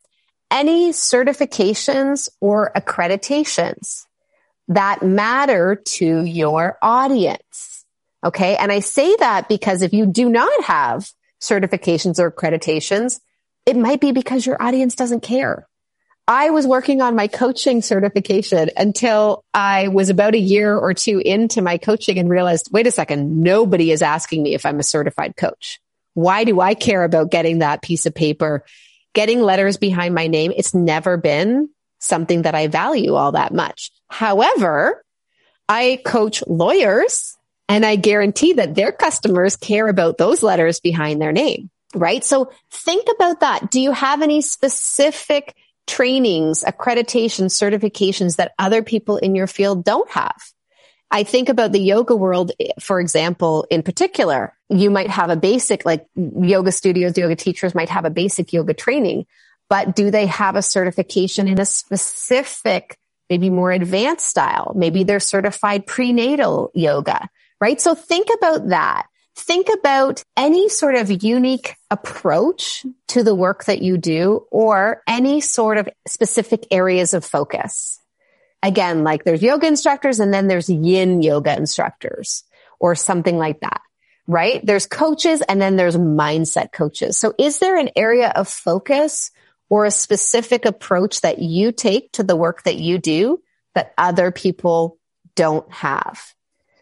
Any 0.51 0.89
certifications 0.89 2.27
or 2.41 2.71
accreditations 2.75 4.05
that 4.67 5.03
matter 5.03 5.75
to 5.75 6.23
your 6.23 6.77
audience. 6.81 7.85
Okay. 8.23 8.55
And 8.55 8.71
I 8.71 8.79
say 8.79 9.15
that 9.17 9.47
because 9.47 9.81
if 9.81 9.93
you 9.93 10.05
do 10.05 10.29
not 10.29 10.63
have 10.63 11.09
certifications 11.39 12.19
or 12.19 12.31
accreditations, 12.31 13.19
it 13.65 13.77
might 13.77 14.01
be 14.01 14.11
because 14.11 14.45
your 14.45 14.61
audience 14.61 14.95
doesn't 14.95 15.21
care. 15.21 15.67
I 16.27 16.51
was 16.51 16.67
working 16.67 17.01
on 17.01 17.15
my 17.15 17.27
coaching 17.27 17.81
certification 17.81 18.69
until 18.77 19.43
I 19.53 19.87
was 19.87 20.09
about 20.09 20.35
a 20.35 20.39
year 20.39 20.77
or 20.77 20.93
two 20.93 21.19
into 21.19 21.61
my 21.61 21.77
coaching 21.79 22.19
and 22.19 22.29
realized, 22.29 22.69
wait 22.71 22.85
a 22.85 22.91
second, 22.91 23.41
nobody 23.41 23.91
is 23.91 24.03
asking 24.03 24.43
me 24.43 24.53
if 24.53 24.65
I'm 24.65 24.79
a 24.79 24.83
certified 24.83 25.35
coach. 25.35 25.79
Why 26.19 26.43
do 26.43 26.59
I 26.59 26.73
care 26.73 27.05
about 27.05 27.31
getting 27.31 27.59
that 27.59 27.81
piece 27.81 28.05
of 28.05 28.13
paper, 28.13 28.65
getting 29.13 29.39
letters 29.39 29.77
behind 29.77 30.13
my 30.13 30.27
name? 30.27 30.51
It's 30.53 30.73
never 30.73 31.15
been 31.15 31.69
something 31.99 32.41
that 32.41 32.55
I 32.55 32.67
value 32.67 33.15
all 33.15 33.31
that 33.31 33.53
much. 33.53 33.89
However, 34.09 35.01
I 35.69 36.01
coach 36.03 36.43
lawyers 36.45 37.37
and 37.69 37.85
I 37.85 37.95
guarantee 37.95 38.51
that 38.53 38.75
their 38.75 38.91
customers 38.91 39.55
care 39.55 39.87
about 39.87 40.17
those 40.17 40.43
letters 40.43 40.81
behind 40.81 41.21
their 41.21 41.31
name, 41.31 41.69
right? 41.95 42.21
So 42.21 42.51
think 42.69 43.07
about 43.15 43.39
that. 43.39 43.71
Do 43.71 43.79
you 43.79 43.93
have 43.93 44.21
any 44.21 44.41
specific 44.41 45.55
trainings, 45.87 46.65
accreditation, 46.65 47.45
certifications 47.45 48.35
that 48.35 48.51
other 48.59 48.83
people 48.83 49.15
in 49.15 49.35
your 49.35 49.47
field 49.47 49.85
don't 49.85 50.09
have? 50.11 50.35
I 51.11 51.23
think 51.23 51.49
about 51.49 51.71
the 51.71 51.79
yoga 51.79 52.15
world, 52.15 52.51
eh, 52.59 52.71
for 52.79 52.99
example, 52.99 53.65
in 53.69 53.83
particular, 53.83 54.55
you 54.69 54.89
might 54.89 55.09
have 55.09 55.29
a 55.29 55.35
basic, 55.35 55.85
like 55.85 56.05
yoga 56.15 56.71
studios, 56.71 57.17
yoga 57.17 57.35
teachers 57.35 57.73
might 57.73 57.89
have 57.89 58.05
a 58.05 58.09
basic 58.09 58.53
yoga 58.53 58.73
training, 58.73 59.25
but 59.69 59.95
do 59.95 60.11
they 60.11 60.27
have 60.27 60.55
a 60.55 60.61
certification 60.61 61.47
in 61.47 61.59
a 61.59 61.65
specific, 61.65 62.97
maybe 63.29 63.49
more 63.49 63.71
advanced 63.71 64.27
style? 64.27 64.73
Maybe 64.75 65.03
they're 65.03 65.19
certified 65.19 65.87
prenatal 65.87 66.71
yoga, 66.75 67.27
right? 67.59 67.81
So 67.81 67.95
think 67.95 68.27
about 68.37 68.69
that. 68.69 69.07
Think 69.35 69.69
about 69.69 70.21
any 70.35 70.69
sort 70.69 70.95
of 70.95 71.23
unique 71.23 71.75
approach 71.89 72.85
to 73.07 73.23
the 73.23 73.33
work 73.33 73.65
that 73.65 73.81
you 73.81 73.97
do 73.97 74.45
or 74.51 75.01
any 75.07 75.39
sort 75.39 75.77
of 75.77 75.87
specific 76.07 76.67
areas 76.71 77.13
of 77.13 77.23
focus. 77.23 77.99
Again, 78.61 79.03
like 79.03 79.23
there's 79.23 79.41
yoga 79.41 79.67
instructors 79.67 80.19
and 80.19 80.33
then 80.33 80.47
there's 80.47 80.69
yin 80.69 81.21
yoga 81.21 81.55
instructors 81.55 82.43
or 82.79 82.95
something 82.95 83.37
like 83.37 83.61
that, 83.61 83.81
right? 84.27 84.65
There's 84.65 84.85
coaches 84.85 85.41
and 85.41 85.61
then 85.61 85.75
there's 85.75 85.95
mindset 85.95 86.71
coaches. 86.71 87.17
So 87.17 87.33
is 87.37 87.59
there 87.59 87.77
an 87.77 87.89
area 87.95 88.29
of 88.35 88.47
focus 88.47 89.31
or 89.69 89.85
a 89.85 89.91
specific 89.91 90.65
approach 90.65 91.21
that 91.21 91.39
you 91.39 91.71
take 91.71 92.11
to 92.13 92.23
the 92.23 92.35
work 92.35 92.63
that 92.63 92.77
you 92.77 92.97
do 92.97 93.41
that 93.75 93.93
other 93.97 94.31
people 94.31 94.97
don't 95.35 95.71
have. 95.71 96.33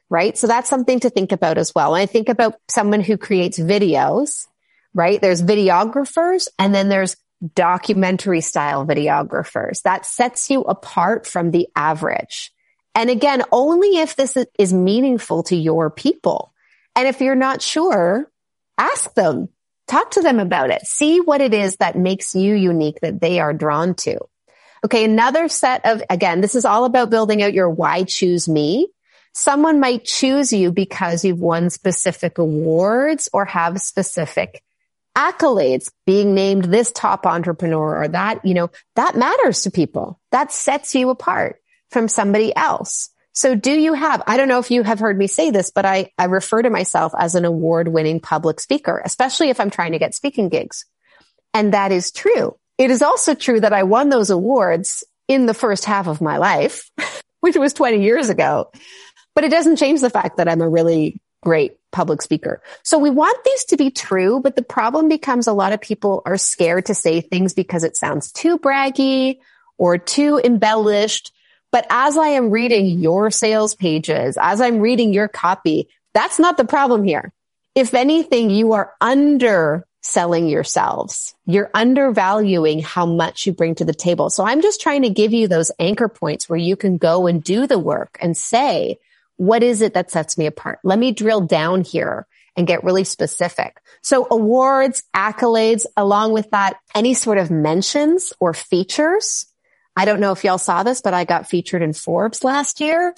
Right. 0.09 0.37
So 0.37 0.47
that's 0.47 0.69
something 0.69 1.01
to 1.01 1.09
think 1.09 1.33
about 1.33 1.57
as 1.57 1.75
well. 1.75 1.93
And 1.93 2.01
I 2.01 2.05
think 2.05 2.29
about 2.29 2.55
someone 2.69 3.01
who 3.01 3.17
creates 3.17 3.59
videos, 3.59 4.47
right? 4.93 5.19
There's 5.19 5.43
videographers 5.43 6.47
and 6.57 6.73
then 6.73 6.87
there's 6.87 7.17
documentary 7.55 8.41
style 8.41 8.85
videographers. 8.85 9.81
That 9.83 10.05
sets 10.05 10.49
you 10.49 10.61
apart 10.61 11.27
from 11.27 11.51
the 11.51 11.67
average. 11.75 12.51
And 12.95 13.09
again, 13.09 13.43
only 13.51 13.97
if 13.97 14.15
this 14.15 14.37
is 14.57 14.73
meaningful 14.73 15.43
to 15.43 15.55
your 15.55 15.89
people. 15.89 16.53
And 16.95 17.07
if 17.07 17.21
you're 17.21 17.35
not 17.35 17.61
sure, 17.61 18.31
ask 18.77 19.13
them 19.13 19.49
Talk 19.87 20.11
to 20.11 20.21
them 20.21 20.39
about 20.39 20.69
it. 20.69 20.85
See 20.85 21.21
what 21.21 21.41
it 21.41 21.53
is 21.53 21.77
that 21.77 21.97
makes 21.97 22.35
you 22.35 22.53
unique 22.53 22.99
that 23.01 23.21
they 23.21 23.39
are 23.39 23.53
drawn 23.53 23.95
to. 23.95 24.19
Okay. 24.85 25.05
Another 25.05 25.47
set 25.47 25.85
of, 25.85 26.03
again, 26.09 26.41
this 26.41 26.55
is 26.55 26.65
all 26.65 26.85
about 26.85 27.09
building 27.09 27.41
out 27.41 27.53
your 27.53 27.69
why 27.69 28.03
choose 28.03 28.47
me. 28.49 28.89
Someone 29.33 29.79
might 29.79 30.03
choose 30.03 30.51
you 30.51 30.71
because 30.71 31.23
you've 31.23 31.39
won 31.39 31.69
specific 31.69 32.37
awards 32.37 33.29
or 33.31 33.45
have 33.45 33.79
specific 33.79 34.61
accolades, 35.17 35.91
being 36.05 36.35
named 36.35 36.65
this 36.65 36.91
top 36.91 37.25
entrepreneur 37.25 38.03
or 38.03 38.07
that, 38.07 38.45
you 38.45 38.53
know, 38.53 38.69
that 38.95 39.17
matters 39.17 39.63
to 39.63 39.71
people. 39.71 40.19
That 40.31 40.51
sets 40.51 40.93
you 40.93 41.09
apart 41.09 41.59
from 41.89 42.07
somebody 42.07 42.55
else. 42.55 43.09
So 43.33 43.55
do 43.55 43.71
you 43.71 43.93
have, 43.93 44.21
I 44.27 44.37
don't 44.37 44.47
know 44.47 44.59
if 44.59 44.71
you 44.71 44.83
have 44.83 44.99
heard 44.99 45.17
me 45.17 45.27
say 45.27 45.51
this, 45.51 45.71
but 45.71 45.85
I, 45.85 46.11
I 46.17 46.25
refer 46.25 46.61
to 46.61 46.69
myself 46.69 47.13
as 47.17 47.35
an 47.35 47.45
award 47.45 47.87
winning 47.87 48.19
public 48.19 48.59
speaker, 48.59 49.01
especially 49.03 49.49
if 49.49 49.59
I'm 49.59 49.69
trying 49.69 49.93
to 49.93 49.99
get 49.99 50.13
speaking 50.13 50.49
gigs. 50.49 50.85
And 51.53 51.73
that 51.73 51.91
is 51.91 52.11
true. 52.11 52.57
It 52.77 52.91
is 52.91 53.01
also 53.01 53.33
true 53.33 53.59
that 53.59 53.73
I 53.73 53.83
won 53.83 54.09
those 54.09 54.29
awards 54.29 55.03
in 55.27 55.45
the 55.45 55.53
first 55.53 55.85
half 55.85 56.07
of 56.07 56.21
my 56.21 56.37
life, 56.37 56.91
which 57.39 57.55
was 57.55 57.73
20 57.73 58.03
years 58.03 58.29
ago. 58.29 58.71
But 59.33 59.43
it 59.43 59.51
doesn't 59.51 59.77
change 59.77 60.01
the 60.01 60.09
fact 60.09 60.37
that 60.37 60.47
I'm 60.47 60.61
a 60.61 60.69
really 60.69 61.19
great 61.41 61.77
public 61.91 62.21
speaker. 62.21 62.61
So 62.83 62.97
we 62.97 63.09
want 63.09 63.43
these 63.43 63.65
to 63.65 63.77
be 63.77 63.91
true, 63.91 64.39
but 64.39 64.55
the 64.55 64.61
problem 64.61 65.07
becomes 65.07 65.47
a 65.47 65.53
lot 65.53 65.73
of 65.73 65.81
people 65.81 66.21
are 66.25 66.37
scared 66.37 66.87
to 66.87 66.93
say 66.93 67.21
things 67.21 67.53
because 67.53 67.83
it 67.83 67.95
sounds 67.95 68.31
too 68.31 68.59
braggy 68.59 69.39
or 69.77 69.97
too 69.97 70.41
embellished 70.43 71.31
but 71.71 71.85
as 71.89 72.17
I 72.17 72.29
am 72.29 72.49
reading 72.49 72.99
your 72.99 73.29
sales 73.29 73.75
pages, 73.75 74.37
as 74.39 74.61
I'm 74.61 74.79
reading 74.79 75.13
your 75.13 75.27
copy, 75.27 75.89
that's 76.13 76.39
not 76.39 76.57
the 76.57 76.65
problem 76.65 77.03
here. 77.03 77.33
If 77.75 77.93
anything, 77.93 78.49
you 78.49 78.73
are 78.73 78.93
underselling 79.01 80.47
yourselves. 80.47 81.35
You're 81.45 81.69
undervaluing 81.73 82.79
how 82.79 83.05
much 83.05 83.45
you 83.45 83.53
bring 83.53 83.75
to 83.75 83.85
the 83.85 83.93
table. 83.93 84.29
So 84.29 84.45
I'm 84.45 84.61
just 84.61 84.81
trying 84.81 85.03
to 85.03 85.09
give 85.09 85.33
you 85.33 85.47
those 85.47 85.71
anchor 85.77 86.07
points 86.07 86.49
where 86.49 86.57
you 86.57 86.75
can 86.75 86.97
go 86.97 87.27
and 87.27 87.43
do 87.43 87.67
the 87.67 87.79
work 87.79 88.17
and 88.21 88.35
say, 88.35 88.97
what 89.37 89.63
is 89.63 89.81
it 89.81 89.93
that 89.93 90.11
sets 90.11 90.37
me 90.37 90.45
apart? 90.45 90.79
Let 90.83 90.99
me 90.99 91.11
drill 91.11 91.41
down 91.41 91.81
here 91.81 92.27
and 92.55 92.67
get 92.67 92.83
really 92.83 93.03
specific. 93.03 93.77
So 94.01 94.27
awards, 94.29 95.03
accolades, 95.15 95.85
along 95.95 96.33
with 96.33 96.49
that, 96.51 96.77
any 96.93 97.13
sort 97.13 97.37
of 97.37 97.51
mentions 97.51 98.33
or 98.39 98.53
features 98.53 99.45
I 99.97 100.05
don't 100.05 100.19
know 100.19 100.31
if 100.31 100.43
y'all 100.43 100.59
saw 100.59 100.83
this, 100.83 101.01
but 101.01 101.15
I 101.15 101.25
got 101.25 101.49
featured 101.49 101.81
in 101.81 101.91
Forbes 101.91 102.43
last 102.43 102.79
year. 102.79 103.15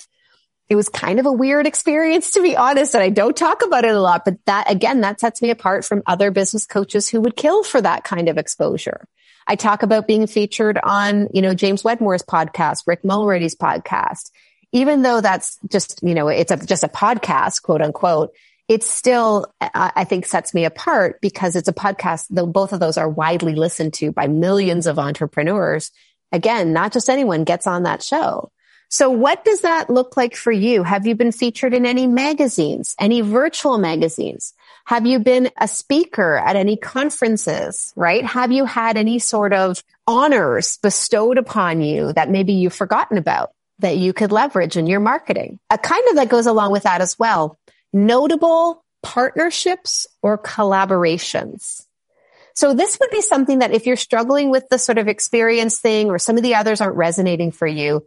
It 0.69 0.77
was 0.77 0.87
kind 0.87 1.19
of 1.19 1.25
a 1.25 1.31
weird 1.31 1.67
experience, 1.67 2.31
to 2.31 2.41
be 2.41 2.55
honest, 2.55 2.95
and 2.95 3.03
I 3.03 3.09
don't 3.09 3.35
talk 3.35 3.65
about 3.65 3.83
it 3.83 3.93
a 3.93 3.99
lot, 3.99 4.23
but 4.23 4.37
that 4.45 4.71
again, 4.71 5.01
that 5.01 5.19
sets 5.19 5.41
me 5.41 5.49
apart 5.49 5.83
from 5.83 6.03
other 6.07 6.31
business 6.31 6.65
coaches 6.65 7.09
who 7.09 7.19
would 7.19 7.35
kill 7.35 7.63
for 7.63 7.81
that 7.81 8.05
kind 8.05 8.29
of 8.29 8.37
exposure. 8.37 9.05
I 9.45 9.55
talk 9.57 9.83
about 9.83 10.07
being 10.07 10.25
featured 10.25 10.79
on, 10.81 11.27
you 11.33 11.41
know, 11.41 11.53
James 11.53 11.83
Wedmore's 11.83 12.23
podcast, 12.23 12.83
Rick 12.87 13.03
Mulready's 13.03 13.55
podcast. 13.55 14.29
Even 14.71 15.01
though 15.01 15.21
that's 15.21 15.57
just, 15.69 16.01
you 16.03 16.13
know, 16.13 16.27
it's 16.27 16.51
a, 16.51 16.57
just 16.57 16.83
a 16.83 16.89
podcast, 16.89 17.63
quote 17.63 17.81
unquote, 17.81 18.33
it 18.67 18.83
still, 18.83 19.51
I 19.59 20.03
think 20.03 20.27
sets 20.27 20.53
me 20.53 20.63
apart 20.63 21.21
because 21.21 21.55
it's 21.55 21.67
a 21.67 21.73
podcast, 21.73 22.27
though 22.29 22.45
both 22.45 22.71
of 22.71 22.79
those 22.79 22.97
are 22.97 23.09
widely 23.09 23.55
listened 23.55 23.95
to 23.95 24.11
by 24.11 24.27
millions 24.27 24.85
of 24.85 24.99
entrepreneurs 24.99 25.89
Again, 26.31 26.73
not 26.73 26.91
just 26.91 27.09
anyone 27.09 27.43
gets 27.43 27.67
on 27.67 27.83
that 27.83 28.03
show. 28.03 28.51
So 28.91 29.09
what 29.11 29.45
does 29.45 29.61
that 29.61 29.89
look 29.89 30.17
like 30.17 30.35
for 30.35 30.51
you? 30.51 30.81
Have 30.81 31.05
you 31.05 31.13
been 31.13 31.31
featured 31.31 31.75
in 31.75 31.85
any 31.85 32.07
magazines, 32.07 32.95
any 32.99 33.21
virtual 33.21 33.77
magazines? 33.77 34.53
Have 34.85 35.05
you 35.05 35.19
been 35.19 35.51
a 35.59 35.67
speaker 35.67 36.37
at 36.37 36.55
any 36.55 36.75
conferences, 36.75 37.93
right? 37.95 38.25
Have 38.25 38.51
you 38.51 38.65
had 38.65 38.97
any 38.97 39.19
sort 39.19 39.53
of 39.53 39.83
honors 40.07 40.77
bestowed 40.77 41.37
upon 41.37 41.81
you 41.81 42.13
that 42.13 42.31
maybe 42.31 42.53
you've 42.53 42.73
forgotten 42.73 43.19
about 43.19 43.51
that 43.79 43.97
you 43.97 44.13
could 44.13 44.31
leverage 44.31 44.77
in 44.77 44.87
your 44.87 44.99
marketing? 44.99 45.59
A 45.69 45.77
kind 45.77 46.03
of 46.09 46.15
that 46.15 46.29
goes 46.29 46.45
along 46.45 46.71
with 46.71 46.83
that 46.83 47.01
as 47.01 47.17
well. 47.17 47.57
Notable 47.91 48.83
partnerships 49.01 50.07
or 50.21 50.37
collaborations. 50.37 51.85
So 52.53 52.73
this 52.73 52.97
would 52.99 53.11
be 53.11 53.21
something 53.21 53.59
that 53.59 53.71
if 53.71 53.85
you're 53.85 53.95
struggling 53.95 54.49
with 54.49 54.67
the 54.69 54.77
sort 54.77 54.97
of 54.97 55.07
experience 55.07 55.79
thing 55.79 56.09
or 56.09 56.19
some 56.19 56.35
of 56.35 56.43
the 56.43 56.55
others 56.55 56.81
aren't 56.81 56.97
resonating 56.97 57.51
for 57.51 57.67
you, 57.67 58.05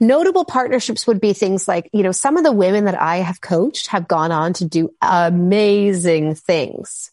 notable 0.00 0.44
partnerships 0.44 1.06
would 1.06 1.20
be 1.20 1.32
things 1.32 1.68
like, 1.68 1.88
you 1.92 2.02
know, 2.02 2.10
some 2.10 2.36
of 2.36 2.42
the 2.42 2.52
women 2.52 2.86
that 2.86 3.00
I 3.00 3.18
have 3.18 3.40
coached 3.40 3.88
have 3.88 4.08
gone 4.08 4.32
on 4.32 4.54
to 4.54 4.64
do 4.64 4.92
amazing 5.00 6.34
things. 6.34 7.12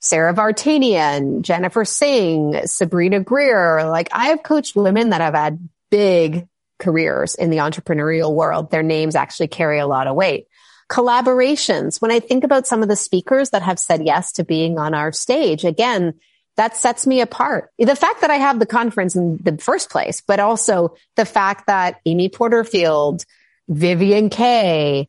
Sarah 0.00 0.34
Vartanian, 0.34 1.40
Jennifer 1.40 1.84
Singh, 1.84 2.66
Sabrina 2.66 3.20
Greer. 3.20 3.88
Like 3.88 4.08
I 4.12 4.26
have 4.26 4.42
coached 4.42 4.76
women 4.76 5.10
that 5.10 5.22
have 5.22 5.34
had 5.34 5.68
big 5.90 6.46
careers 6.78 7.34
in 7.34 7.50
the 7.50 7.58
entrepreneurial 7.58 8.34
world. 8.34 8.70
Their 8.70 8.82
names 8.82 9.14
actually 9.14 9.48
carry 9.48 9.78
a 9.78 9.86
lot 9.86 10.06
of 10.06 10.16
weight. 10.16 10.46
Collaborations. 10.88 12.00
When 12.00 12.12
I 12.12 12.20
think 12.20 12.44
about 12.44 12.66
some 12.66 12.82
of 12.82 12.88
the 12.88 12.96
speakers 12.96 13.50
that 13.50 13.62
have 13.62 13.78
said 13.78 14.06
yes 14.06 14.32
to 14.32 14.44
being 14.44 14.78
on 14.78 14.94
our 14.94 15.12
stage, 15.12 15.64
again, 15.64 16.14
that 16.56 16.76
sets 16.76 17.06
me 17.06 17.20
apart. 17.20 17.70
The 17.78 17.96
fact 17.96 18.22
that 18.22 18.30
I 18.30 18.36
have 18.36 18.58
the 18.58 18.66
conference 18.66 19.14
in 19.14 19.38
the 19.42 19.58
first 19.58 19.90
place, 19.90 20.20
but 20.20 20.40
also 20.40 20.96
the 21.16 21.26
fact 21.26 21.66
that 21.66 22.00
Amy 22.06 22.28
Porterfield, 22.28 23.24
Vivian 23.68 24.30
Kaye, 24.30 25.08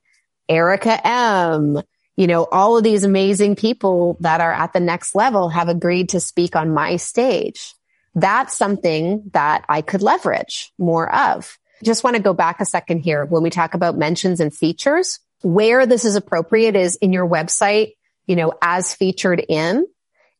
Erica 0.49 0.99
M, 1.05 1.81
you 2.17 2.27
know, 2.27 2.45
all 2.45 2.77
of 2.77 2.83
these 2.83 3.03
amazing 3.03 3.55
people 3.55 4.17
that 4.21 4.41
are 4.41 4.51
at 4.51 4.73
the 4.73 4.79
next 4.79 5.15
level 5.15 5.49
have 5.49 5.69
agreed 5.69 6.09
to 6.09 6.19
speak 6.19 6.55
on 6.55 6.73
my 6.73 6.95
stage. 6.97 7.75
That's 8.17 8.57
something 8.57 9.29
that 9.33 9.63
I 9.69 9.81
could 9.81 10.01
leverage 10.01 10.73
more 10.79 11.13
of. 11.13 11.59
Just 11.83 12.03
want 12.03 12.15
to 12.15 12.21
go 12.21 12.33
back 12.33 12.59
a 12.59 12.65
second 12.65 13.01
here. 13.01 13.25
When 13.25 13.43
we 13.43 13.51
talk 13.51 13.75
about 13.75 13.95
mentions 13.95 14.39
and 14.39 14.51
features, 14.51 15.19
where 15.43 15.85
this 15.85 16.03
is 16.03 16.15
appropriate 16.15 16.75
is 16.75 16.95
in 16.95 17.13
your 17.13 17.27
website, 17.29 17.93
you 18.25 18.35
know, 18.35 18.53
as 18.59 18.95
featured 18.95 19.45
in. 19.47 19.85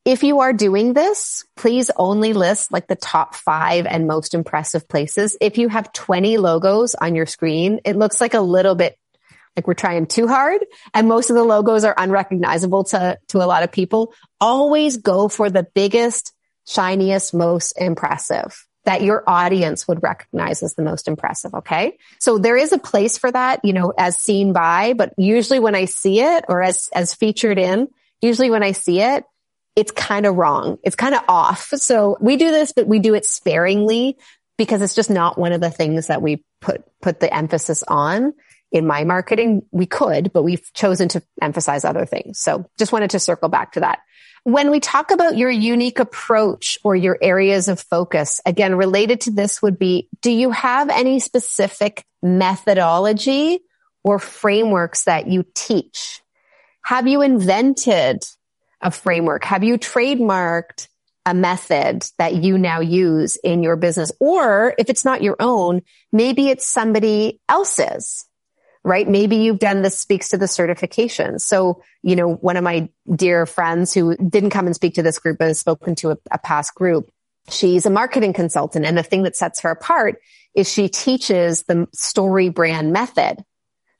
If 0.05 0.23
you 0.23 0.39
are 0.39 0.53
doing 0.53 0.93
this, 0.93 1.45
please 1.55 1.91
only 1.95 2.33
list 2.33 2.71
like 2.71 2.87
the 2.87 2.95
top 2.95 3.35
five 3.35 3.85
and 3.85 4.07
most 4.07 4.33
impressive 4.33 4.87
places. 4.87 5.37
If 5.39 5.59
you 5.59 5.69
have 5.69 5.93
20 5.93 6.37
logos 6.37 6.95
on 6.95 7.13
your 7.13 7.27
screen, 7.27 7.81
it 7.85 7.95
looks 7.95 8.19
like 8.19 8.33
a 8.33 8.41
little 8.41 8.73
bit 8.73 8.97
like 9.55 9.67
we're 9.67 9.75
trying 9.75 10.07
too 10.07 10.27
hard 10.27 10.65
and 10.95 11.07
most 11.07 11.29
of 11.29 11.35
the 11.35 11.43
logos 11.43 11.83
are 11.83 11.93
unrecognizable 11.95 12.85
to, 12.85 13.19
to 13.27 13.37
a 13.37 13.45
lot 13.45 13.61
of 13.61 13.71
people. 13.71 14.13
Always 14.41 14.97
go 14.97 15.27
for 15.27 15.49
the 15.51 15.67
biggest, 15.75 16.33
shiniest, 16.67 17.33
most 17.33 17.73
impressive 17.79 18.67
that 18.87 19.01
your 19.01 19.21
audience 19.27 19.85
would 19.85 20.01
recognize 20.01 20.63
as 20.63 20.75
the 20.75 20.81
most 20.81 21.09
impressive. 21.09 21.53
Okay. 21.53 21.97
So 22.19 22.37
there 22.37 22.55
is 22.55 22.71
a 22.71 22.77
place 22.77 23.17
for 23.17 23.29
that, 23.29 23.59
you 23.65 23.73
know, 23.73 23.93
as 23.97 24.17
seen 24.17 24.53
by, 24.53 24.93
but 24.93 25.13
usually 25.17 25.59
when 25.59 25.75
I 25.75 25.85
see 25.85 26.21
it 26.21 26.45
or 26.47 26.63
as, 26.63 26.89
as 26.95 27.13
featured 27.13 27.57
in, 27.57 27.89
usually 28.21 28.49
when 28.49 28.63
I 28.63 28.71
see 28.71 29.01
it, 29.01 29.25
it's 29.75 29.91
kind 29.91 30.25
of 30.25 30.35
wrong. 30.35 30.77
It's 30.83 30.95
kind 30.95 31.13
of 31.13 31.21
off. 31.27 31.67
So 31.75 32.17
we 32.21 32.37
do 32.37 32.49
this, 32.49 32.71
but 32.71 32.87
we 32.87 32.99
do 32.99 33.13
it 33.13 33.25
sparingly 33.25 34.17
because 34.57 34.81
it's 34.81 34.95
just 34.95 35.09
not 35.09 35.37
one 35.37 35.51
of 35.51 35.59
the 35.59 35.69
things 35.69 36.07
that 36.07 36.21
we 36.21 36.45
put, 36.61 36.85
put 37.01 37.19
the 37.19 37.31
emphasis 37.31 37.83
on 37.83 38.33
in 38.71 38.85
my 38.85 39.03
marketing. 39.03 39.63
We 39.71 39.85
could, 39.85 40.33
but 40.33 40.43
we've 40.43 40.71
chosen 40.73 41.07
to 41.09 41.23
emphasize 41.41 41.85
other 41.85 42.05
things. 42.05 42.39
So 42.39 42.69
just 42.77 42.91
wanted 42.91 43.11
to 43.11 43.19
circle 43.19 43.49
back 43.49 43.73
to 43.73 43.81
that. 43.81 43.99
When 44.43 44.71
we 44.71 44.79
talk 44.79 45.11
about 45.11 45.37
your 45.37 45.51
unique 45.51 45.99
approach 45.99 46.77
or 46.83 46.95
your 46.95 47.17
areas 47.21 47.67
of 47.67 47.81
focus, 47.81 48.39
again, 48.45 48.75
related 48.75 49.21
to 49.21 49.31
this 49.31 49.61
would 49.61 49.77
be, 49.77 50.07
do 50.21 50.31
you 50.31 50.51
have 50.51 50.89
any 50.89 51.19
specific 51.19 52.05
methodology 52.21 53.59
or 54.03 54.19
frameworks 54.19 55.03
that 55.03 55.27
you 55.27 55.43
teach? 55.53 56.21
Have 56.83 57.07
you 57.07 57.21
invented 57.21 58.23
a 58.81 58.91
framework? 58.91 59.43
Have 59.43 59.65
you 59.65 59.77
trademarked 59.77 60.87
a 61.25 61.33
method 61.33 62.05
that 62.17 62.35
you 62.35 62.57
now 62.57 62.79
use 62.79 63.35
in 63.35 63.63
your 63.63 63.75
business? 63.75 64.13
Or 64.21 64.73
if 64.77 64.89
it's 64.89 65.03
not 65.03 65.21
your 65.21 65.35
own, 65.41 65.81
maybe 66.13 66.47
it's 66.47 66.65
somebody 66.65 67.41
else's, 67.49 68.25
right? 68.87 69.07
Maybe 69.07 69.35
you've 69.35 69.59
done 69.59 69.81
this 69.81 69.99
speaks 69.99 70.29
to 70.29 70.37
the 70.37 70.47
certification. 70.47 71.39
So, 71.39 71.83
you 72.03 72.15
know, 72.15 72.35
one 72.35 72.55
of 72.55 72.63
my 72.63 72.89
dear 73.13 73.45
friends 73.45 73.93
who 73.93 74.15
didn't 74.15 74.51
come 74.51 74.65
and 74.65 74.73
speak 74.73 74.93
to 74.93 75.03
this 75.03 75.19
group, 75.19 75.39
but 75.39 75.49
has 75.49 75.59
spoken 75.59 75.93
to 75.95 76.11
a, 76.11 76.17
a 76.31 76.37
past 76.37 76.73
group, 76.73 77.11
she's 77.49 77.85
a 77.85 77.89
marketing 77.89 78.31
consultant. 78.31 78.85
And 78.85 78.97
the 78.97 79.03
thing 79.03 79.23
that 79.23 79.35
sets 79.35 79.59
her 79.59 79.71
apart 79.71 80.21
is 80.55 80.71
she 80.71 80.87
teaches 80.87 81.63
the 81.63 81.87
story 81.93 82.47
brand 82.47 82.93
method 82.93 83.43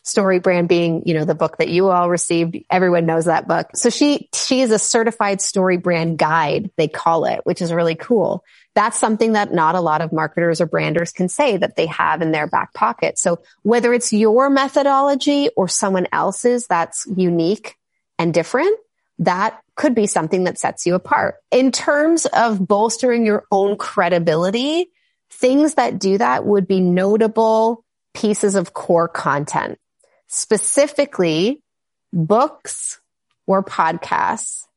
story 0.08 0.39
brand 0.39 0.70
being, 0.70 1.03
you 1.06 1.13
know, 1.13 1.25
the 1.25 1.36
book 1.36 1.58
that 1.58 1.67
you 1.67 1.89
all 1.89 2.10
received. 2.10 2.58
Everyone 2.70 3.06
knows 3.06 3.25
that 3.25 3.48
book. 3.48 3.67
So 3.75 3.89
she, 3.89 4.29
she 4.34 4.62
is 4.62 4.72
a 4.72 4.79
certified 4.79 5.41
story 5.41 5.77
brand 5.77 6.17
guide, 6.17 6.72
they 6.77 6.88
call 6.88 7.25
it, 7.25 7.41
which 7.44 7.62
is 7.62 7.74
really 7.74 7.96
cool. 7.96 8.44
That's 8.78 9.00
something 9.00 9.32
that 9.32 9.52
not 9.52 9.74
a 9.74 9.82
lot 9.82 10.02
of 10.02 10.13
marketers 10.13 10.62
or 10.62 10.68
branders 10.68 11.12
can 11.12 11.30
say 11.30 11.58
that 11.58 11.76
they 11.76 11.88
have 11.88 12.22
in 12.22 12.32
their 12.32 12.46
back 12.46 12.76
pocket. 12.76 13.18
So 13.18 13.42
whether 13.63 13.92
it's 13.92 14.13
your 14.13 14.52
methodology 14.52 15.50
or 15.58 15.68
someone 15.68 16.06
else's 16.12 16.68
that's 16.68 17.08
unique 17.16 17.76
and 18.20 18.32
different, 18.32 18.78
that 19.18 19.60
could 19.74 19.96
be 19.96 20.06
something 20.06 20.44
that 20.44 20.60
sets 20.60 20.86
you 20.86 20.94
apart. 20.94 21.38
In 21.50 21.72
terms 21.72 22.28
of 22.28 22.68
bolstering 22.68 23.26
your 23.26 23.46
own 23.52 23.78
credibility, 23.78 24.92
things 25.32 25.74
that 25.74 25.98
do 25.98 26.20
that 26.20 26.46
would 26.46 26.68
be 26.68 26.80
notable 26.80 27.84
pieces 28.13 28.54
of 28.54 28.76
core 28.76 29.08
content 29.08 29.80
specifically 30.28 31.63
books 32.13 33.02
or 33.48 33.63
podcasts. 33.63 34.68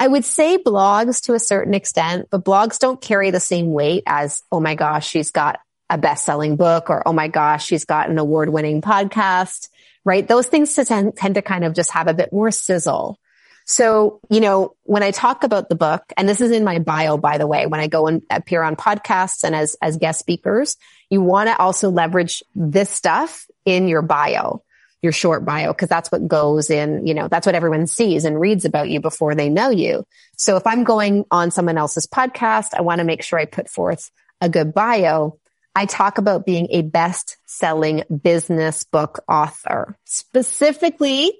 I 0.00 0.06
would 0.06 0.24
say 0.24 0.58
blogs 0.58 1.22
to 1.22 1.34
a 1.34 1.40
certain 1.40 1.74
extent, 1.74 2.28
but 2.30 2.44
blogs 2.44 2.78
don't 2.78 3.00
carry 3.00 3.30
the 3.30 3.40
same 3.40 3.72
weight 3.72 4.04
as, 4.06 4.42
oh 4.52 4.60
my 4.60 4.74
gosh, 4.74 5.08
she's 5.08 5.32
got 5.32 5.58
a 5.90 5.98
best 5.98 6.24
selling 6.24 6.56
book 6.56 6.88
or, 6.88 7.06
oh 7.06 7.12
my 7.12 7.28
gosh, 7.28 7.66
she's 7.66 7.84
got 7.84 8.08
an 8.08 8.18
award 8.18 8.48
winning 8.48 8.80
podcast, 8.80 9.68
right? 10.04 10.26
Those 10.26 10.46
things 10.46 10.74
tend, 10.74 11.16
tend 11.16 11.34
to 11.34 11.42
kind 11.42 11.64
of 11.64 11.74
just 11.74 11.90
have 11.92 12.06
a 12.06 12.14
bit 12.14 12.32
more 12.32 12.50
sizzle. 12.50 13.18
So, 13.64 14.20
you 14.30 14.40
know, 14.40 14.76
when 14.84 15.02
I 15.02 15.10
talk 15.10 15.44
about 15.44 15.68
the 15.68 15.74
book, 15.74 16.02
and 16.16 16.28
this 16.28 16.40
is 16.40 16.52
in 16.52 16.64
my 16.64 16.78
bio, 16.78 17.18
by 17.18 17.36
the 17.36 17.46
way, 17.46 17.66
when 17.66 17.80
I 17.80 17.86
go 17.86 18.06
and 18.06 18.22
appear 18.30 18.62
on 18.62 18.76
podcasts 18.76 19.44
and 19.44 19.54
as, 19.54 19.76
as 19.82 19.98
guest 19.98 20.20
speakers, 20.20 20.76
you 21.10 21.20
want 21.20 21.48
to 21.48 21.58
also 21.58 21.90
leverage 21.90 22.42
this 22.54 22.88
stuff 22.88 23.46
in 23.66 23.88
your 23.88 24.02
bio 24.02 24.62
your 25.02 25.12
short 25.12 25.44
bio 25.44 25.72
because 25.72 25.88
that's 25.88 26.10
what 26.10 26.26
goes 26.26 26.70
in, 26.70 27.06
you 27.06 27.14
know, 27.14 27.28
that's 27.28 27.46
what 27.46 27.54
everyone 27.54 27.86
sees 27.86 28.24
and 28.24 28.40
reads 28.40 28.64
about 28.64 28.88
you 28.88 29.00
before 29.00 29.34
they 29.34 29.48
know 29.48 29.70
you. 29.70 30.04
So 30.36 30.56
if 30.56 30.66
I'm 30.66 30.84
going 30.84 31.24
on 31.30 31.50
someone 31.50 31.78
else's 31.78 32.06
podcast, 32.06 32.74
I 32.74 32.82
want 32.82 32.98
to 32.98 33.04
make 33.04 33.22
sure 33.22 33.38
I 33.38 33.44
put 33.44 33.68
forth 33.68 34.10
a 34.40 34.48
good 34.48 34.74
bio. 34.74 35.38
I 35.74 35.86
talk 35.86 36.18
about 36.18 36.46
being 36.46 36.68
a 36.70 36.82
best 36.82 37.36
selling 37.46 38.02
business 38.22 38.82
book 38.82 39.20
author 39.28 39.96
specifically 40.04 41.32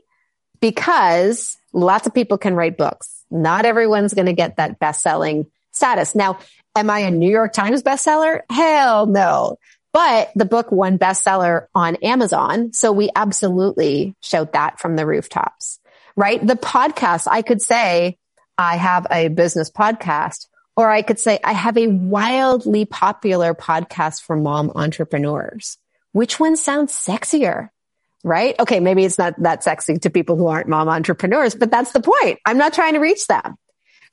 because 0.60 1.56
lots 1.72 2.06
of 2.06 2.14
people 2.14 2.38
can 2.38 2.54
write 2.54 2.76
books. 2.76 3.24
Not 3.30 3.64
everyone's 3.64 4.14
going 4.14 4.26
to 4.26 4.32
get 4.32 4.56
that 4.56 4.78
best 4.78 5.02
selling 5.02 5.46
status. 5.72 6.14
Now, 6.14 6.38
am 6.76 6.90
I 6.90 7.00
a 7.00 7.10
New 7.10 7.30
York 7.30 7.52
Times 7.52 7.82
bestseller? 7.82 8.42
Hell 8.50 9.06
no. 9.06 9.56
But 9.92 10.30
the 10.34 10.44
book 10.44 10.70
won 10.70 10.98
bestseller 10.98 11.66
on 11.74 11.96
Amazon. 11.96 12.72
So 12.72 12.92
we 12.92 13.10
absolutely 13.16 14.14
shout 14.20 14.52
that 14.52 14.78
from 14.78 14.96
the 14.96 15.06
rooftops, 15.06 15.80
right? 16.16 16.44
The 16.44 16.56
podcast, 16.56 17.26
I 17.30 17.42
could 17.42 17.62
say 17.62 18.18
I 18.56 18.76
have 18.76 19.06
a 19.10 19.28
business 19.28 19.70
podcast 19.70 20.46
or 20.76 20.90
I 20.90 21.02
could 21.02 21.18
say 21.18 21.40
I 21.42 21.52
have 21.54 21.76
a 21.76 21.88
wildly 21.88 22.84
popular 22.84 23.54
podcast 23.54 24.22
for 24.22 24.36
mom 24.36 24.70
entrepreneurs. 24.74 25.78
Which 26.12 26.38
one 26.38 26.56
sounds 26.56 26.92
sexier? 26.92 27.70
Right? 28.24 28.58
Okay. 28.58 28.80
Maybe 28.80 29.04
it's 29.04 29.18
not 29.18 29.40
that 29.42 29.62
sexy 29.62 29.98
to 29.98 30.10
people 30.10 30.36
who 30.36 30.48
aren't 30.48 30.68
mom 30.68 30.88
entrepreneurs, 30.88 31.54
but 31.54 31.70
that's 31.70 31.92
the 31.92 32.00
point. 32.00 32.40
I'm 32.44 32.58
not 32.58 32.74
trying 32.74 32.94
to 32.94 33.00
reach 33.00 33.26
them. 33.26 33.56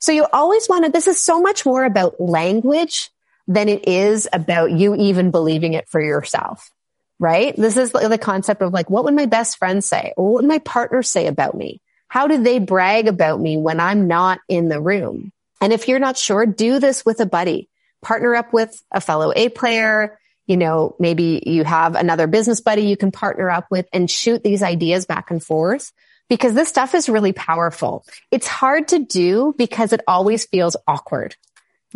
So 0.00 0.12
you 0.12 0.26
always 0.32 0.68
want 0.68 0.84
to, 0.84 0.90
this 0.90 1.08
is 1.08 1.20
so 1.20 1.40
much 1.40 1.66
more 1.66 1.84
about 1.84 2.20
language 2.20 3.10
than 3.48 3.68
it 3.68 3.86
is 3.88 4.28
about 4.32 4.72
you 4.72 4.94
even 4.94 5.30
believing 5.30 5.74
it 5.74 5.88
for 5.88 6.00
yourself. 6.00 6.70
Right? 7.18 7.56
This 7.56 7.78
is 7.78 7.92
the 7.92 8.18
concept 8.18 8.60
of 8.60 8.74
like, 8.74 8.90
what 8.90 9.04
would 9.04 9.14
my 9.14 9.24
best 9.24 9.56
friend 9.56 9.82
say? 9.82 10.12
Or 10.16 10.26
what 10.26 10.42
would 10.42 10.48
my 10.48 10.58
partner 10.58 11.02
say 11.02 11.28
about 11.28 11.56
me? 11.56 11.80
How 12.08 12.26
do 12.28 12.42
they 12.42 12.58
brag 12.58 13.08
about 13.08 13.40
me 13.40 13.56
when 13.56 13.80
I'm 13.80 14.06
not 14.06 14.40
in 14.48 14.68
the 14.68 14.80
room? 14.80 15.32
And 15.60 15.72
if 15.72 15.88
you're 15.88 15.98
not 15.98 16.18
sure, 16.18 16.44
do 16.44 16.78
this 16.78 17.06
with 17.06 17.20
a 17.20 17.26
buddy. 17.26 17.70
Partner 18.02 18.34
up 18.34 18.52
with 18.52 18.78
a 18.92 19.00
fellow 19.00 19.32
A 19.34 19.48
player. 19.48 20.18
You 20.46 20.58
know, 20.58 20.94
maybe 20.98 21.42
you 21.46 21.64
have 21.64 21.94
another 21.94 22.26
business 22.26 22.60
buddy 22.60 22.82
you 22.82 22.96
can 22.96 23.10
partner 23.10 23.50
up 23.50 23.66
with 23.70 23.88
and 23.92 24.10
shoot 24.10 24.42
these 24.42 24.62
ideas 24.62 25.06
back 25.06 25.30
and 25.30 25.42
forth 25.42 25.92
because 26.28 26.52
this 26.52 26.68
stuff 26.68 26.94
is 26.94 27.08
really 27.08 27.32
powerful. 27.32 28.04
It's 28.30 28.46
hard 28.46 28.88
to 28.88 28.98
do 28.98 29.54
because 29.56 29.92
it 29.92 30.02
always 30.06 30.44
feels 30.44 30.76
awkward 30.86 31.34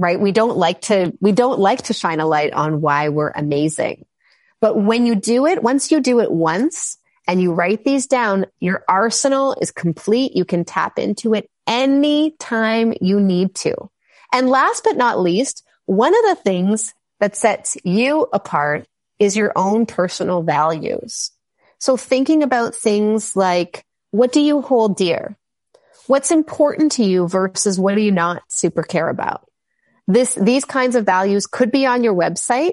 right? 0.01 0.19
We 0.19 0.33
don't 0.33 0.57
like 0.57 0.81
to, 0.83 1.13
we 1.21 1.33
don't 1.33 1.61
like 1.61 1.83
to 1.83 1.93
shine 1.93 2.21
a 2.21 2.27
light 2.27 2.55
on 2.55 2.81
why 2.81 3.11
we're 3.11 3.31
amazing. 3.31 4.07
But 4.59 4.77
when 4.77 5.05
you 5.05 5.15
do 5.15 5.47
it, 5.47 5.63
once 5.63 5.93
you 5.93 6.01
do 6.01 6.21
it 6.21 6.33
once 6.33 6.97
and 7.29 7.41
you 7.41 7.53
write 7.53 7.85
these 7.85 8.07
down, 8.07 8.47
your 8.61 8.83
arsenal 8.89 9.55
is 9.61 9.71
complete. 9.71 10.35
You 10.35 10.47
can 10.47 10.65
tap 10.65 10.99
into 10.99 11.35
it 11.35 11.51
anytime 11.67 12.95
you 13.01 13.21
need 13.21 13.55
to. 13.57 13.75
And 14.33 14.49
last 14.49 14.85
but 14.85 14.97
not 14.97 15.21
least, 15.21 15.65
one 15.85 16.15
of 16.15 16.25
the 16.31 16.43
things 16.43 16.95
that 17.19 17.37
sets 17.37 17.77
you 17.85 18.27
apart 18.33 18.87
is 19.19 19.37
your 19.37 19.53
own 19.55 19.85
personal 19.85 20.43
values. 20.43 21.31
So 21.79 21.99
thinking 21.99 22.43
about 22.43 22.75
things 22.75 23.37
like, 23.37 23.85
what 24.13 24.33
do 24.33 24.41
you 24.41 24.63
hold 24.63 24.97
dear? 24.97 25.37
What's 26.07 26.31
important 26.31 26.93
to 26.93 27.05
you 27.05 27.29
versus 27.29 27.79
what 27.79 27.97
do 27.97 28.01
you 28.01 28.13
not 28.13 28.43
super 28.49 28.83
care 28.83 29.11
about? 29.11 29.50
This, 30.11 30.35
these 30.35 30.65
kinds 30.65 30.97
of 30.97 31.07
values 31.07 31.47
could 31.47 31.71
be 31.71 31.87
on 31.87 32.03
your 32.03 32.15
website 32.15 32.73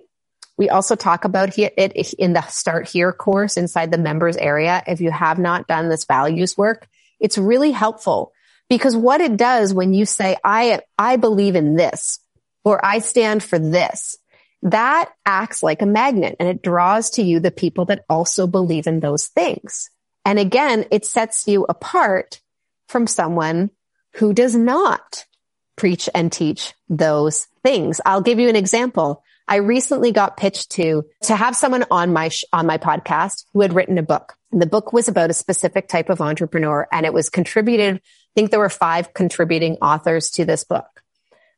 We 0.58 0.70
also 0.70 0.96
talk 0.96 1.24
about 1.24 1.58
it 1.58 2.14
in 2.18 2.34
the 2.34 2.42
Start 2.48 2.90
Here 2.90 3.14
course 3.14 3.58
inside 3.58 3.92
the 3.92 4.00
members 4.00 4.38
area. 4.38 4.84
If 4.88 5.02
you 5.02 5.12
have 5.12 5.38
not 5.38 5.68
done 5.68 5.88
this 5.88 6.06
values 6.06 6.58
work, 6.58 6.88
it's 7.20 7.38
really 7.38 7.72
helpful 7.72 8.34
because 8.70 8.96
what 8.96 9.22
it 9.22 9.38
does 9.38 9.74
when 9.74 9.94
you 9.94 10.06
say, 10.06 10.36
I, 10.44 10.82
I 10.98 11.18
believe 11.18 11.56
in 11.56 11.76
this 11.76 12.20
or 12.64 12.84
I 12.84 13.00
stand 13.00 13.44
for 13.44 13.60
this, 13.60 14.18
that 14.64 15.12
acts 15.26 15.62
like 15.62 15.84
a 15.84 15.86
magnet 15.86 16.36
and 16.40 16.50
it 16.50 16.64
draws 16.64 17.12
to 17.12 17.22
you 17.22 17.40
the 17.40 17.52
people 17.52 17.86
that 17.86 18.04
also 18.10 18.48
believe 18.48 18.88
in 18.88 19.00
those 19.00 19.28
things. 19.28 19.92
And 20.26 20.40
again, 20.40 20.86
it 20.90 21.06
sets 21.06 21.48
you 21.48 21.68
apart 21.70 22.42
from 22.88 23.06
someone 23.06 23.70
who 24.16 24.34
does 24.34 24.56
not 24.56 25.26
preach 25.78 26.10
and 26.14 26.32
teach 26.32 26.74
those 26.90 27.48
things. 27.64 28.02
I'll 28.06 28.22
give 28.22 28.40
you 28.40 28.50
an 28.50 28.56
example. 28.56 29.24
I 29.48 29.58
recently 29.58 30.12
got 30.12 30.36
pitched 30.36 30.72
to, 30.72 31.06
to 31.24 31.36
have 31.36 31.56
someone 31.56 31.86
on 31.90 32.12
my, 32.12 32.28
sh- 32.28 32.44
on 32.52 32.66
my 32.66 32.78
podcast 32.78 33.46
who 33.54 33.62
had 33.62 33.74
written 33.74 33.98
a 33.98 34.04
book. 34.04 34.34
And 34.52 34.62
the 34.62 34.66
book 34.66 34.92
was 34.92 35.08
about 35.08 35.30
a 35.30 35.34
specific 35.34 35.88
type 35.88 36.10
of 36.10 36.20
entrepreneur 36.20 36.88
and 36.92 37.06
it 37.06 37.14
was 37.14 37.30
contributed. 37.30 37.96
I 37.96 38.02
think 38.36 38.52
there 38.52 38.60
were 38.60 38.70
five 38.70 39.14
contributing 39.14 39.76
authors 39.76 40.32
to 40.32 40.46
this 40.46 40.66
book. 40.66 40.86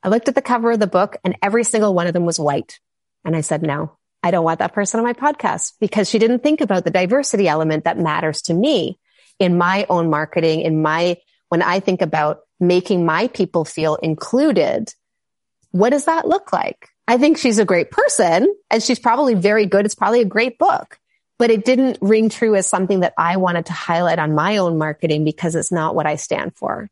I 0.03 0.09
looked 0.09 0.27
at 0.27 0.35
the 0.35 0.41
cover 0.41 0.71
of 0.71 0.79
the 0.79 0.87
book 0.87 1.17
and 1.23 1.35
every 1.41 1.63
single 1.63 1.93
one 1.93 2.07
of 2.07 2.13
them 2.13 2.25
was 2.25 2.39
white. 2.39 2.79
And 3.25 3.35
I 3.35 3.41
said, 3.41 3.63
no, 3.63 3.97
I 4.21 4.31
don't 4.31 4.45
want 4.45 4.59
that 4.59 4.73
person 4.73 4.99
on 4.99 5.05
my 5.05 5.13
podcast 5.13 5.73
because 5.79 6.09
she 6.09 6.19
didn't 6.19 6.43
think 6.43 6.61
about 6.61 6.83
the 6.83 6.91
diversity 6.91 7.47
element 7.47 7.85
that 7.85 7.97
matters 7.97 8.43
to 8.43 8.53
me 8.53 8.99
in 9.39 9.57
my 9.57 9.85
own 9.89 10.09
marketing, 10.09 10.61
in 10.61 10.81
my, 10.81 11.17
when 11.49 11.61
I 11.61 11.79
think 11.79 12.01
about 12.01 12.41
making 12.59 13.05
my 13.05 13.27
people 13.27 13.65
feel 13.65 13.95
included. 13.95 14.93
What 15.71 15.91
does 15.91 16.05
that 16.05 16.27
look 16.27 16.51
like? 16.51 16.89
I 17.07 17.17
think 17.17 17.37
she's 17.37 17.59
a 17.59 17.65
great 17.65 17.91
person 17.91 18.53
and 18.69 18.83
she's 18.83 18.99
probably 18.99 19.33
very 19.33 19.65
good. 19.65 19.85
It's 19.85 19.95
probably 19.95 20.21
a 20.21 20.25
great 20.25 20.59
book, 20.59 20.99
but 21.37 21.49
it 21.49 21.65
didn't 21.65 21.97
ring 22.01 22.29
true 22.29 22.55
as 22.55 22.67
something 22.67 22.99
that 22.99 23.13
I 23.17 23.37
wanted 23.37 23.65
to 23.67 23.73
highlight 23.73 24.19
on 24.19 24.35
my 24.35 24.57
own 24.57 24.77
marketing 24.77 25.25
because 25.25 25.55
it's 25.55 25.71
not 25.71 25.95
what 25.95 26.05
I 26.05 26.17
stand 26.17 26.55
for. 26.55 26.89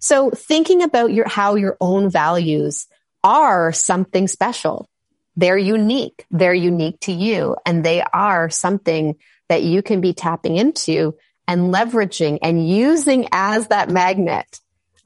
So 0.00 0.30
thinking 0.30 0.82
about 0.82 1.12
your, 1.12 1.28
how 1.28 1.54
your 1.54 1.76
own 1.80 2.10
values 2.10 2.88
are 3.22 3.72
something 3.72 4.26
special. 4.26 4.88
They're 5.36 5.58
unique. 5.58 6.26
They're 6.30 6.54
unique 6.54 7.00
to 7.00 7.12
you 7.12 7.56
and 7.64 7.84
they 7.84 8.02
are 8.02 8.50
something 8.50 9.16
that 9.48 9.62
you 9.62 9.82
can 9.82 10.00
be 10.00 10.14
tapping 10.14 10.56
into 10.56 11.16
and 11.46 11.74
leveraging 11.74 12.38
and 12.42 12.68
using 12.68 13.28
as 13.32 13.68
that 13.68 13.90
magnet, 13.90 14.60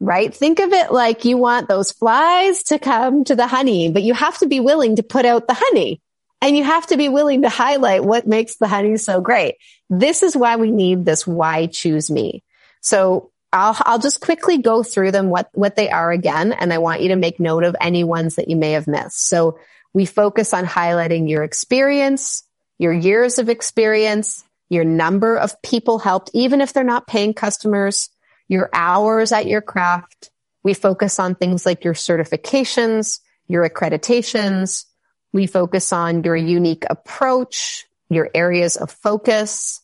right? 0.05 0.35
Think 0.35 0.61
of 0.61 0.73
it 0.73 0.93
like 0.93 1.25
you 1.25 1.39
want 1.39 1.69
those 1.69 1.91
flies 1.91 2.65
to 2.65 2.79
come 2.79 3.25
to 3.25 3.35
the 3.35 3.47
honey, 3.47 3.91
but 3.91 4.03
you 4.03 4.13
have 4.15 4.39
to 4.39 4.47
be 4.47 4.61
willing 4.61 4.97
to 4.97 5.03
put 5.03 5.25
out 5.25 5.49
the 5.49 5.55
honey 5.55 6.01
and 6.43 6.57
you 6.57 6.63
have 6.63 6.87
to 6.89 6.99
be 6.99 7.09
willing 7.09 7.43
to 7.43 7.49
highlight 7.49 8.05
what 8.05 8.27
makes 8.27 8.57
the 8.57 8.69
honey 8.69 8.99
so 8.99 9.23
great. 9.23 9.57
This 9.89 10.23
is 10.23 10.37
why 10.37 10.57
we 10.57 10.71
need 10.71 11.05
this 11.05 11.27
why 11.27 11.67
choose 11.67 12.11
me. 12.11 12.45
So 12.83 13.31
I'll, 13.51 13.77
I'll 13.81 13.99
just 13.99 14.21
quickly 14.21 14.59
go 14.59 14.83
through 14.83 15.13
them, 15.13 15.31
what, 15.31 15.49
what 15.55 15.75
they 15.75 15.89
are 15.89 16.11
again. 16.11 16.53
And 16.53 16.71
I 16.71 16.79
want 16.79 17.01
you 17.01 17.09
to 17.09 17.17
make 17.17 17.41
note 17.41 17.65
of 17.65 17.77
any 17.81 18.05
ones 18.05 18.35
that 18.35 18.51
you 18.51 18.57
may 18.57 18.73
have 18.73 18.87
missed. 18.87 19.27
So 19.27 19.59
we 19.95 20.05
focus 20.05 20.53
on 20.53 20.67
highlighting 20.67 21.31
your 21.31 21.45
experience, 21.45 22.43
your 22.79 22.93
years 22.93 23.39
of 23.39 23.49
experience, 23.49 24.45
your 24.69 24.85
number 24.85 25.37
of 25.37 25.63
people 25.63 25.99
helped, 25.99 26.31
even 26.35 26.61
if 26.61 26.73
they're 26.73 26.85
not 26.85 27.07
paying 27.07 27.33
customers, 27.33 28.11
your 28.49 28.71
hours 28.73 29.33
at 29.33 29.47
your 29.47 29.61
craft. 29.61 30.31
We 30.63 30.75
focus 30.75 31.19
on 31.19 31.35
things 31.35 31.67
like 31.67 31.85
your 31.85 31.95
certifications, 31.95 33.21
your 33.49 33.69
accreditations. 33.69 34.85
We 35.33 35.47
focus 35.47 35.93
on 35.93 36.23
your 36.25 36.37
unique 36.37 36.85
approach, 36.89 37.87
your 38.09 38.31
areas 38.35 38.77
of 38.77 38.91
focus. 38.91 39.81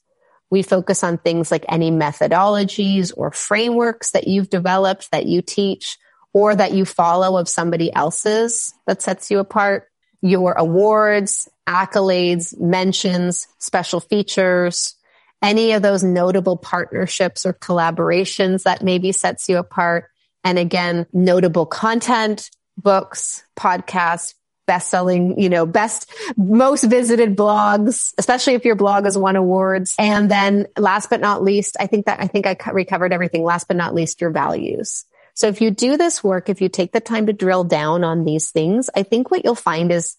We 0.51 0.63
focus 0.63 1.05
on 1.05 1.19
things 1.19 1.51
like 1.51 1.65
any 1.69 1.91
methodologies 1.91 3.13
or 3.17 3.31
frameworks 3.31 4.13
that 4.13 4.27
you've 4.27 4.51
developed 4.51 5.11
that 5.13 5.27
you 5.27 5.43
teach 5.43 5.99
or 6.33 6.55
that 6.55 6.73
you 6.73 6.85
follow 6.85 7.37
of 7.37 7.49
somebody 7.49 7.93
else's 7.93 8.73
that 8.87 9.03
sets 9.03 9.31
you 9.31 9.39
apart 9.39 9.89
your 10.23 10.53
awards, 10.53 11.49
accolades, 11.67 12.59
mentions, 12.61 13.49
special 13.59 14.01
features, 14.01 14.95
any 15.43 15.73
of 15.73 15.83
those 15.83 16.03
notable 16.03 16.57
partnerships 16.57 17.47
or 17.47 17.53
collaborations 17.53 18.65
that 18.65 18.83
maybe 18.83 19.13
sets 19.13 19.49
you 19.49 19.59
apart. 19.59 20.11
And 20.45 20.59
again, 20.59 21.07
notable 21.13 21.67
content, 21.67 22.51
books, 22.77 23.43
podcasts, 23.59 24.35
best 24.67 24.89
selling, 24.89 25.41
you 25.41 25.49
know, 25.49 25.67
best, 25.67 26.09
most 26.37 26.85
visited 26.85 27.37
blogs, 27.37 28.15
especially 28.19 28.55
if 28.55 28.65
your 28.65 28.77
blog 28.77 29.05
has 29.05 29.19
won 29.19 29.35
awards. 29.35 29.95
And 29.99 30.31
then 30.31 30.69
last 30.77 31.11
but 31.11 31.21
not 31.21 31.43
least, 31.43 31.77
I 31.81 31.87
think 31.89 32.07
that, 32.07 32.21
I 32.21 32.27
think 32.29 32.47
I 32.47 32.57
recovered 32.71 33.13
everything. 33.13 33.43
Last 33.43 33.67
but 33.67 33.77
not 33.77 33.95
least, 33.95 34.21
your 34.21 34.31
values. 34.31 35.05
So 35.35 35.49
if 35.49 35.61
you 35.61 35.71
do 35.71 35.97
this 35.97 36.23
work, 36.23 36.49
if 36.49 36.61
you 36.61 36.69
take 36.69 36.93
the 36.93 37.01
time 37.01 37.27
to 37.27 37.33
drill 37.33 37.65
down 37.65 38.05
on 38.05 38.25
these 38.25 38.51
things, 38.51 38.91
I 38.95 39.03
think 39.03 39.31
what 39.31 39.45
you'll 39.45 39.55
find 39.55 39.91
is 39.91 40.17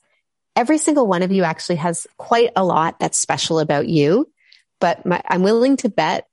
every 0.55 0.77
single 0.77 1.07
one 1.07 1.23
of 1.23 1.31
you 1.31 1.43
actually 1.43 1.77
has 1.77 2.05
quite 2.17 2.51
a 2.55 2.63
lot 2.65 2.99
that's 2.99 3.17
special 3.17 3.59
about 3.59 3.87
you. 3.87 4.29
But 4.81 5.05
my, 5.05 5.21
I'm 5.29 5.43
willing 5.43 5.77
to 5.77 5.89
bet 5.89 6.27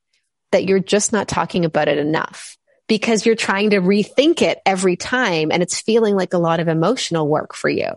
that 0.51 0.65
you're 0.65 0.81
just 0.81 1.13
not 1.13 1.29
talking 1.29 1.65
about 1.65 1.87
it 1.87 1.99
enough 1.99 2.57
because 2.89 3.25
you're 3.25 3.37
trying 3.37 3.71
to 3.71 3.81
rethink 3.81 4.43
it 4.43 4.59
every 4.67 4.97
time 4.97 5.53
and 5.53 5.63
it's 5.63 5.81
feeling 5.81 6.17
like 6.17 6.35
a 6.35 6.39
lot 6.39 6.59
of 6.59 6.67
emotional 6.67 7.29
work 7.29 7.55
for 7.55 7.69
you. 7.69 7.91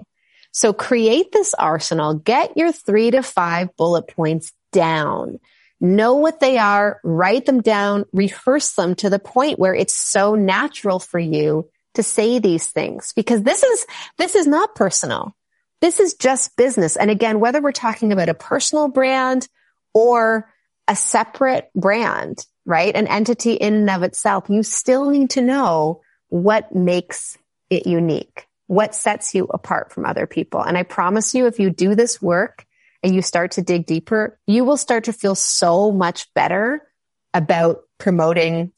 So 0.52 0.74
create 0.74 1.32
this 1.32 1.56
arsenal, 1.56 2.14
get 2.14 2.58
your 2.58 2.72
three 2.72 3.10
to 3.10 3.24
five 3.24 3.76
bullet 3.78 4.08
points 4.08 4.54
down 4.72 5.40
know 5.82 6.16
what 6.16 6.40
they 6.40 6.60
are, 6.60 7.00
write 7.04 7.46
them 7.46 7.62
down, 7.62 8.06
rehearse 8.14 8.74
them 8.74 8.96
to 8.96 9.10
the 9.10 9.20
point 9.20 9.60
where 9.60 9.74
it's 9.74 9.96
so 9.96 10.36
natural 10.36 11.00
for 11.00 11.20
you 11.20 11.70
to 11.96 12.04
say 12.04 12.40
these 12.40 12.68
things 12.68 13.12
because 13.14 13.42
this 13.42 13.64
is, 13.64 13.86
this 14.18 14.36
is 14.36 14.48
not 14.48 14.76
personal. 14.76 15.36
This 15.82 16.00
is 16.00 16.14
just 16.14 16.56
business. 16.56 16.96
And 16.96 17.10
again, 17.10 17.40
whether 17.40 17.60
we're 17.60 17.72
talking 17.72 18.14
about 18.14 18.30
a 18.30 18.36
personal 18.36 18.88
brand 18.88 19.48
or 19.93 20.49
a 20.88 20.95
separate 20.95 21.69
brand, 21.75 22.45
right? 22.65 22.95
An 22.95 23.08
entity 23.08 23.54
in 23.54 23.73
and 23.73 23.89
of 23.89 24.04
itself, 24.04 24.49
you 24.49 24.63
still 24.63 25.10
need 25.10 25.32
to 25.32 25.41
know 25.41 26.01
what 26.30 26.73
makes 26.73 27.38
it 27.69 27.88
unique, 27.88 28.47
what 28.67 28.95
sets 28.95 29.36
you 29.36 29.45
apart 29.45 29.91
from 29.91 30.06
other 30.06 30.27
people. 30.27 30.62
And 30.62 30.77
I 30.77 30.84
promise 30.84 31.34
you, 31.34 31.47
if 31.47 31.60
you 31.60 31.69
do 31.69 31.95
this 31.95 32.21
work, 32.21 32.65
and 33.04 33.15
you 33.15 33.21
start 33.21 33.51
to 33.51 33.62
dig 33.62 33.86
deeper, 33.86 34.39
you 34.47 34.63
will 34.63 34.77
start 34.77 35.06
to 35.06 35.13
feel 35.13 35.36
so 35.36 35.91
much 35.91 36.32
better 36.34 36.88
about 37.34 37.84
promoting 37.97 38.71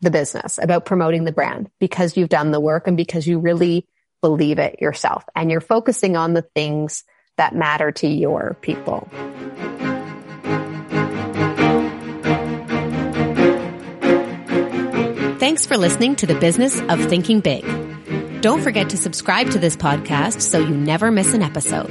the 0.00 0.10
business, 0.10 0.58
about 0.58 0.84
promoting 0.84 1.24
the 1.24 1.32
brand 1.32 1.70
because 1.80 2.16
you've 2.16 2.28
done 2.28 2.50
the 2.50 2.60
work 2.60 2.86
and 2.86 2.96
because 2.96 3.26
you 3.26 3.38
really 3.38 3.86
believe 4.22 4.58
it 4.58 4.80
yourself 4.80 5.24
and 5.34 5.50
you're 5.50 5.60
focusing 5.60 6.16
on 6.16 6.34
the 6.34 6.42
things 6.42 7.04
that 7.36 7.54
matter 7.54 7.92
to 7.92 8.06
your 8.06 8.56
people. 8.60 9.08
Thanks 15.38 15.66
for 15.66 15.76
listening 15.76 16.16
to 16.16 16.26
the 16.26 16.34
business 16.34 16.80
of 16.80 16.98
thinking 17.10 17.40
big. 17.40 17.62
Don't 18.40 18.62
forget 18.62 18.88
to 18.90 18.96
subscribe 18.96 19.50
to 19.50 19.58
this 19.58 19.76
podcast 19.76 20.40
so 20.40 20.58
you 20.58 20.74
never 20.74 21.10
miss 21.10 21.34
an 21.34 21.42
episode. 21.42 21.90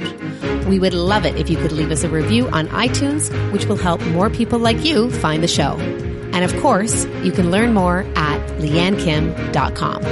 We 0.66 0.80
would 0.80 0.94
love 0.94 1.24
it 1.24 1.36
if 1.36 1.48
you 1.48 1.56
could 1.56 1.70
leave 1.70 1.92
us 1.92 2.02
a 2.02 2.08
review 2.08 2.48
on 2.48 2.66
iTunes, 2.68 3.30
which 3.52 3.66
will 3.66 3.76
help 3.76 4.04
more 4.06 4.30
people 4.30 4.58
like 4.58 4.84
you 4.84 5.12
find 5.12 5.44
the 5.44 5.48
show. 5.48 5.76
And 6.32 6.42
of 6.42 6.60
course, 6.60 7.04
you 7.22 7.30
can 7.30 7.52
learn 7.52 7.72
more 7.72 8.00
at 8.16 8.40
leannekim.com. 8.58 10.02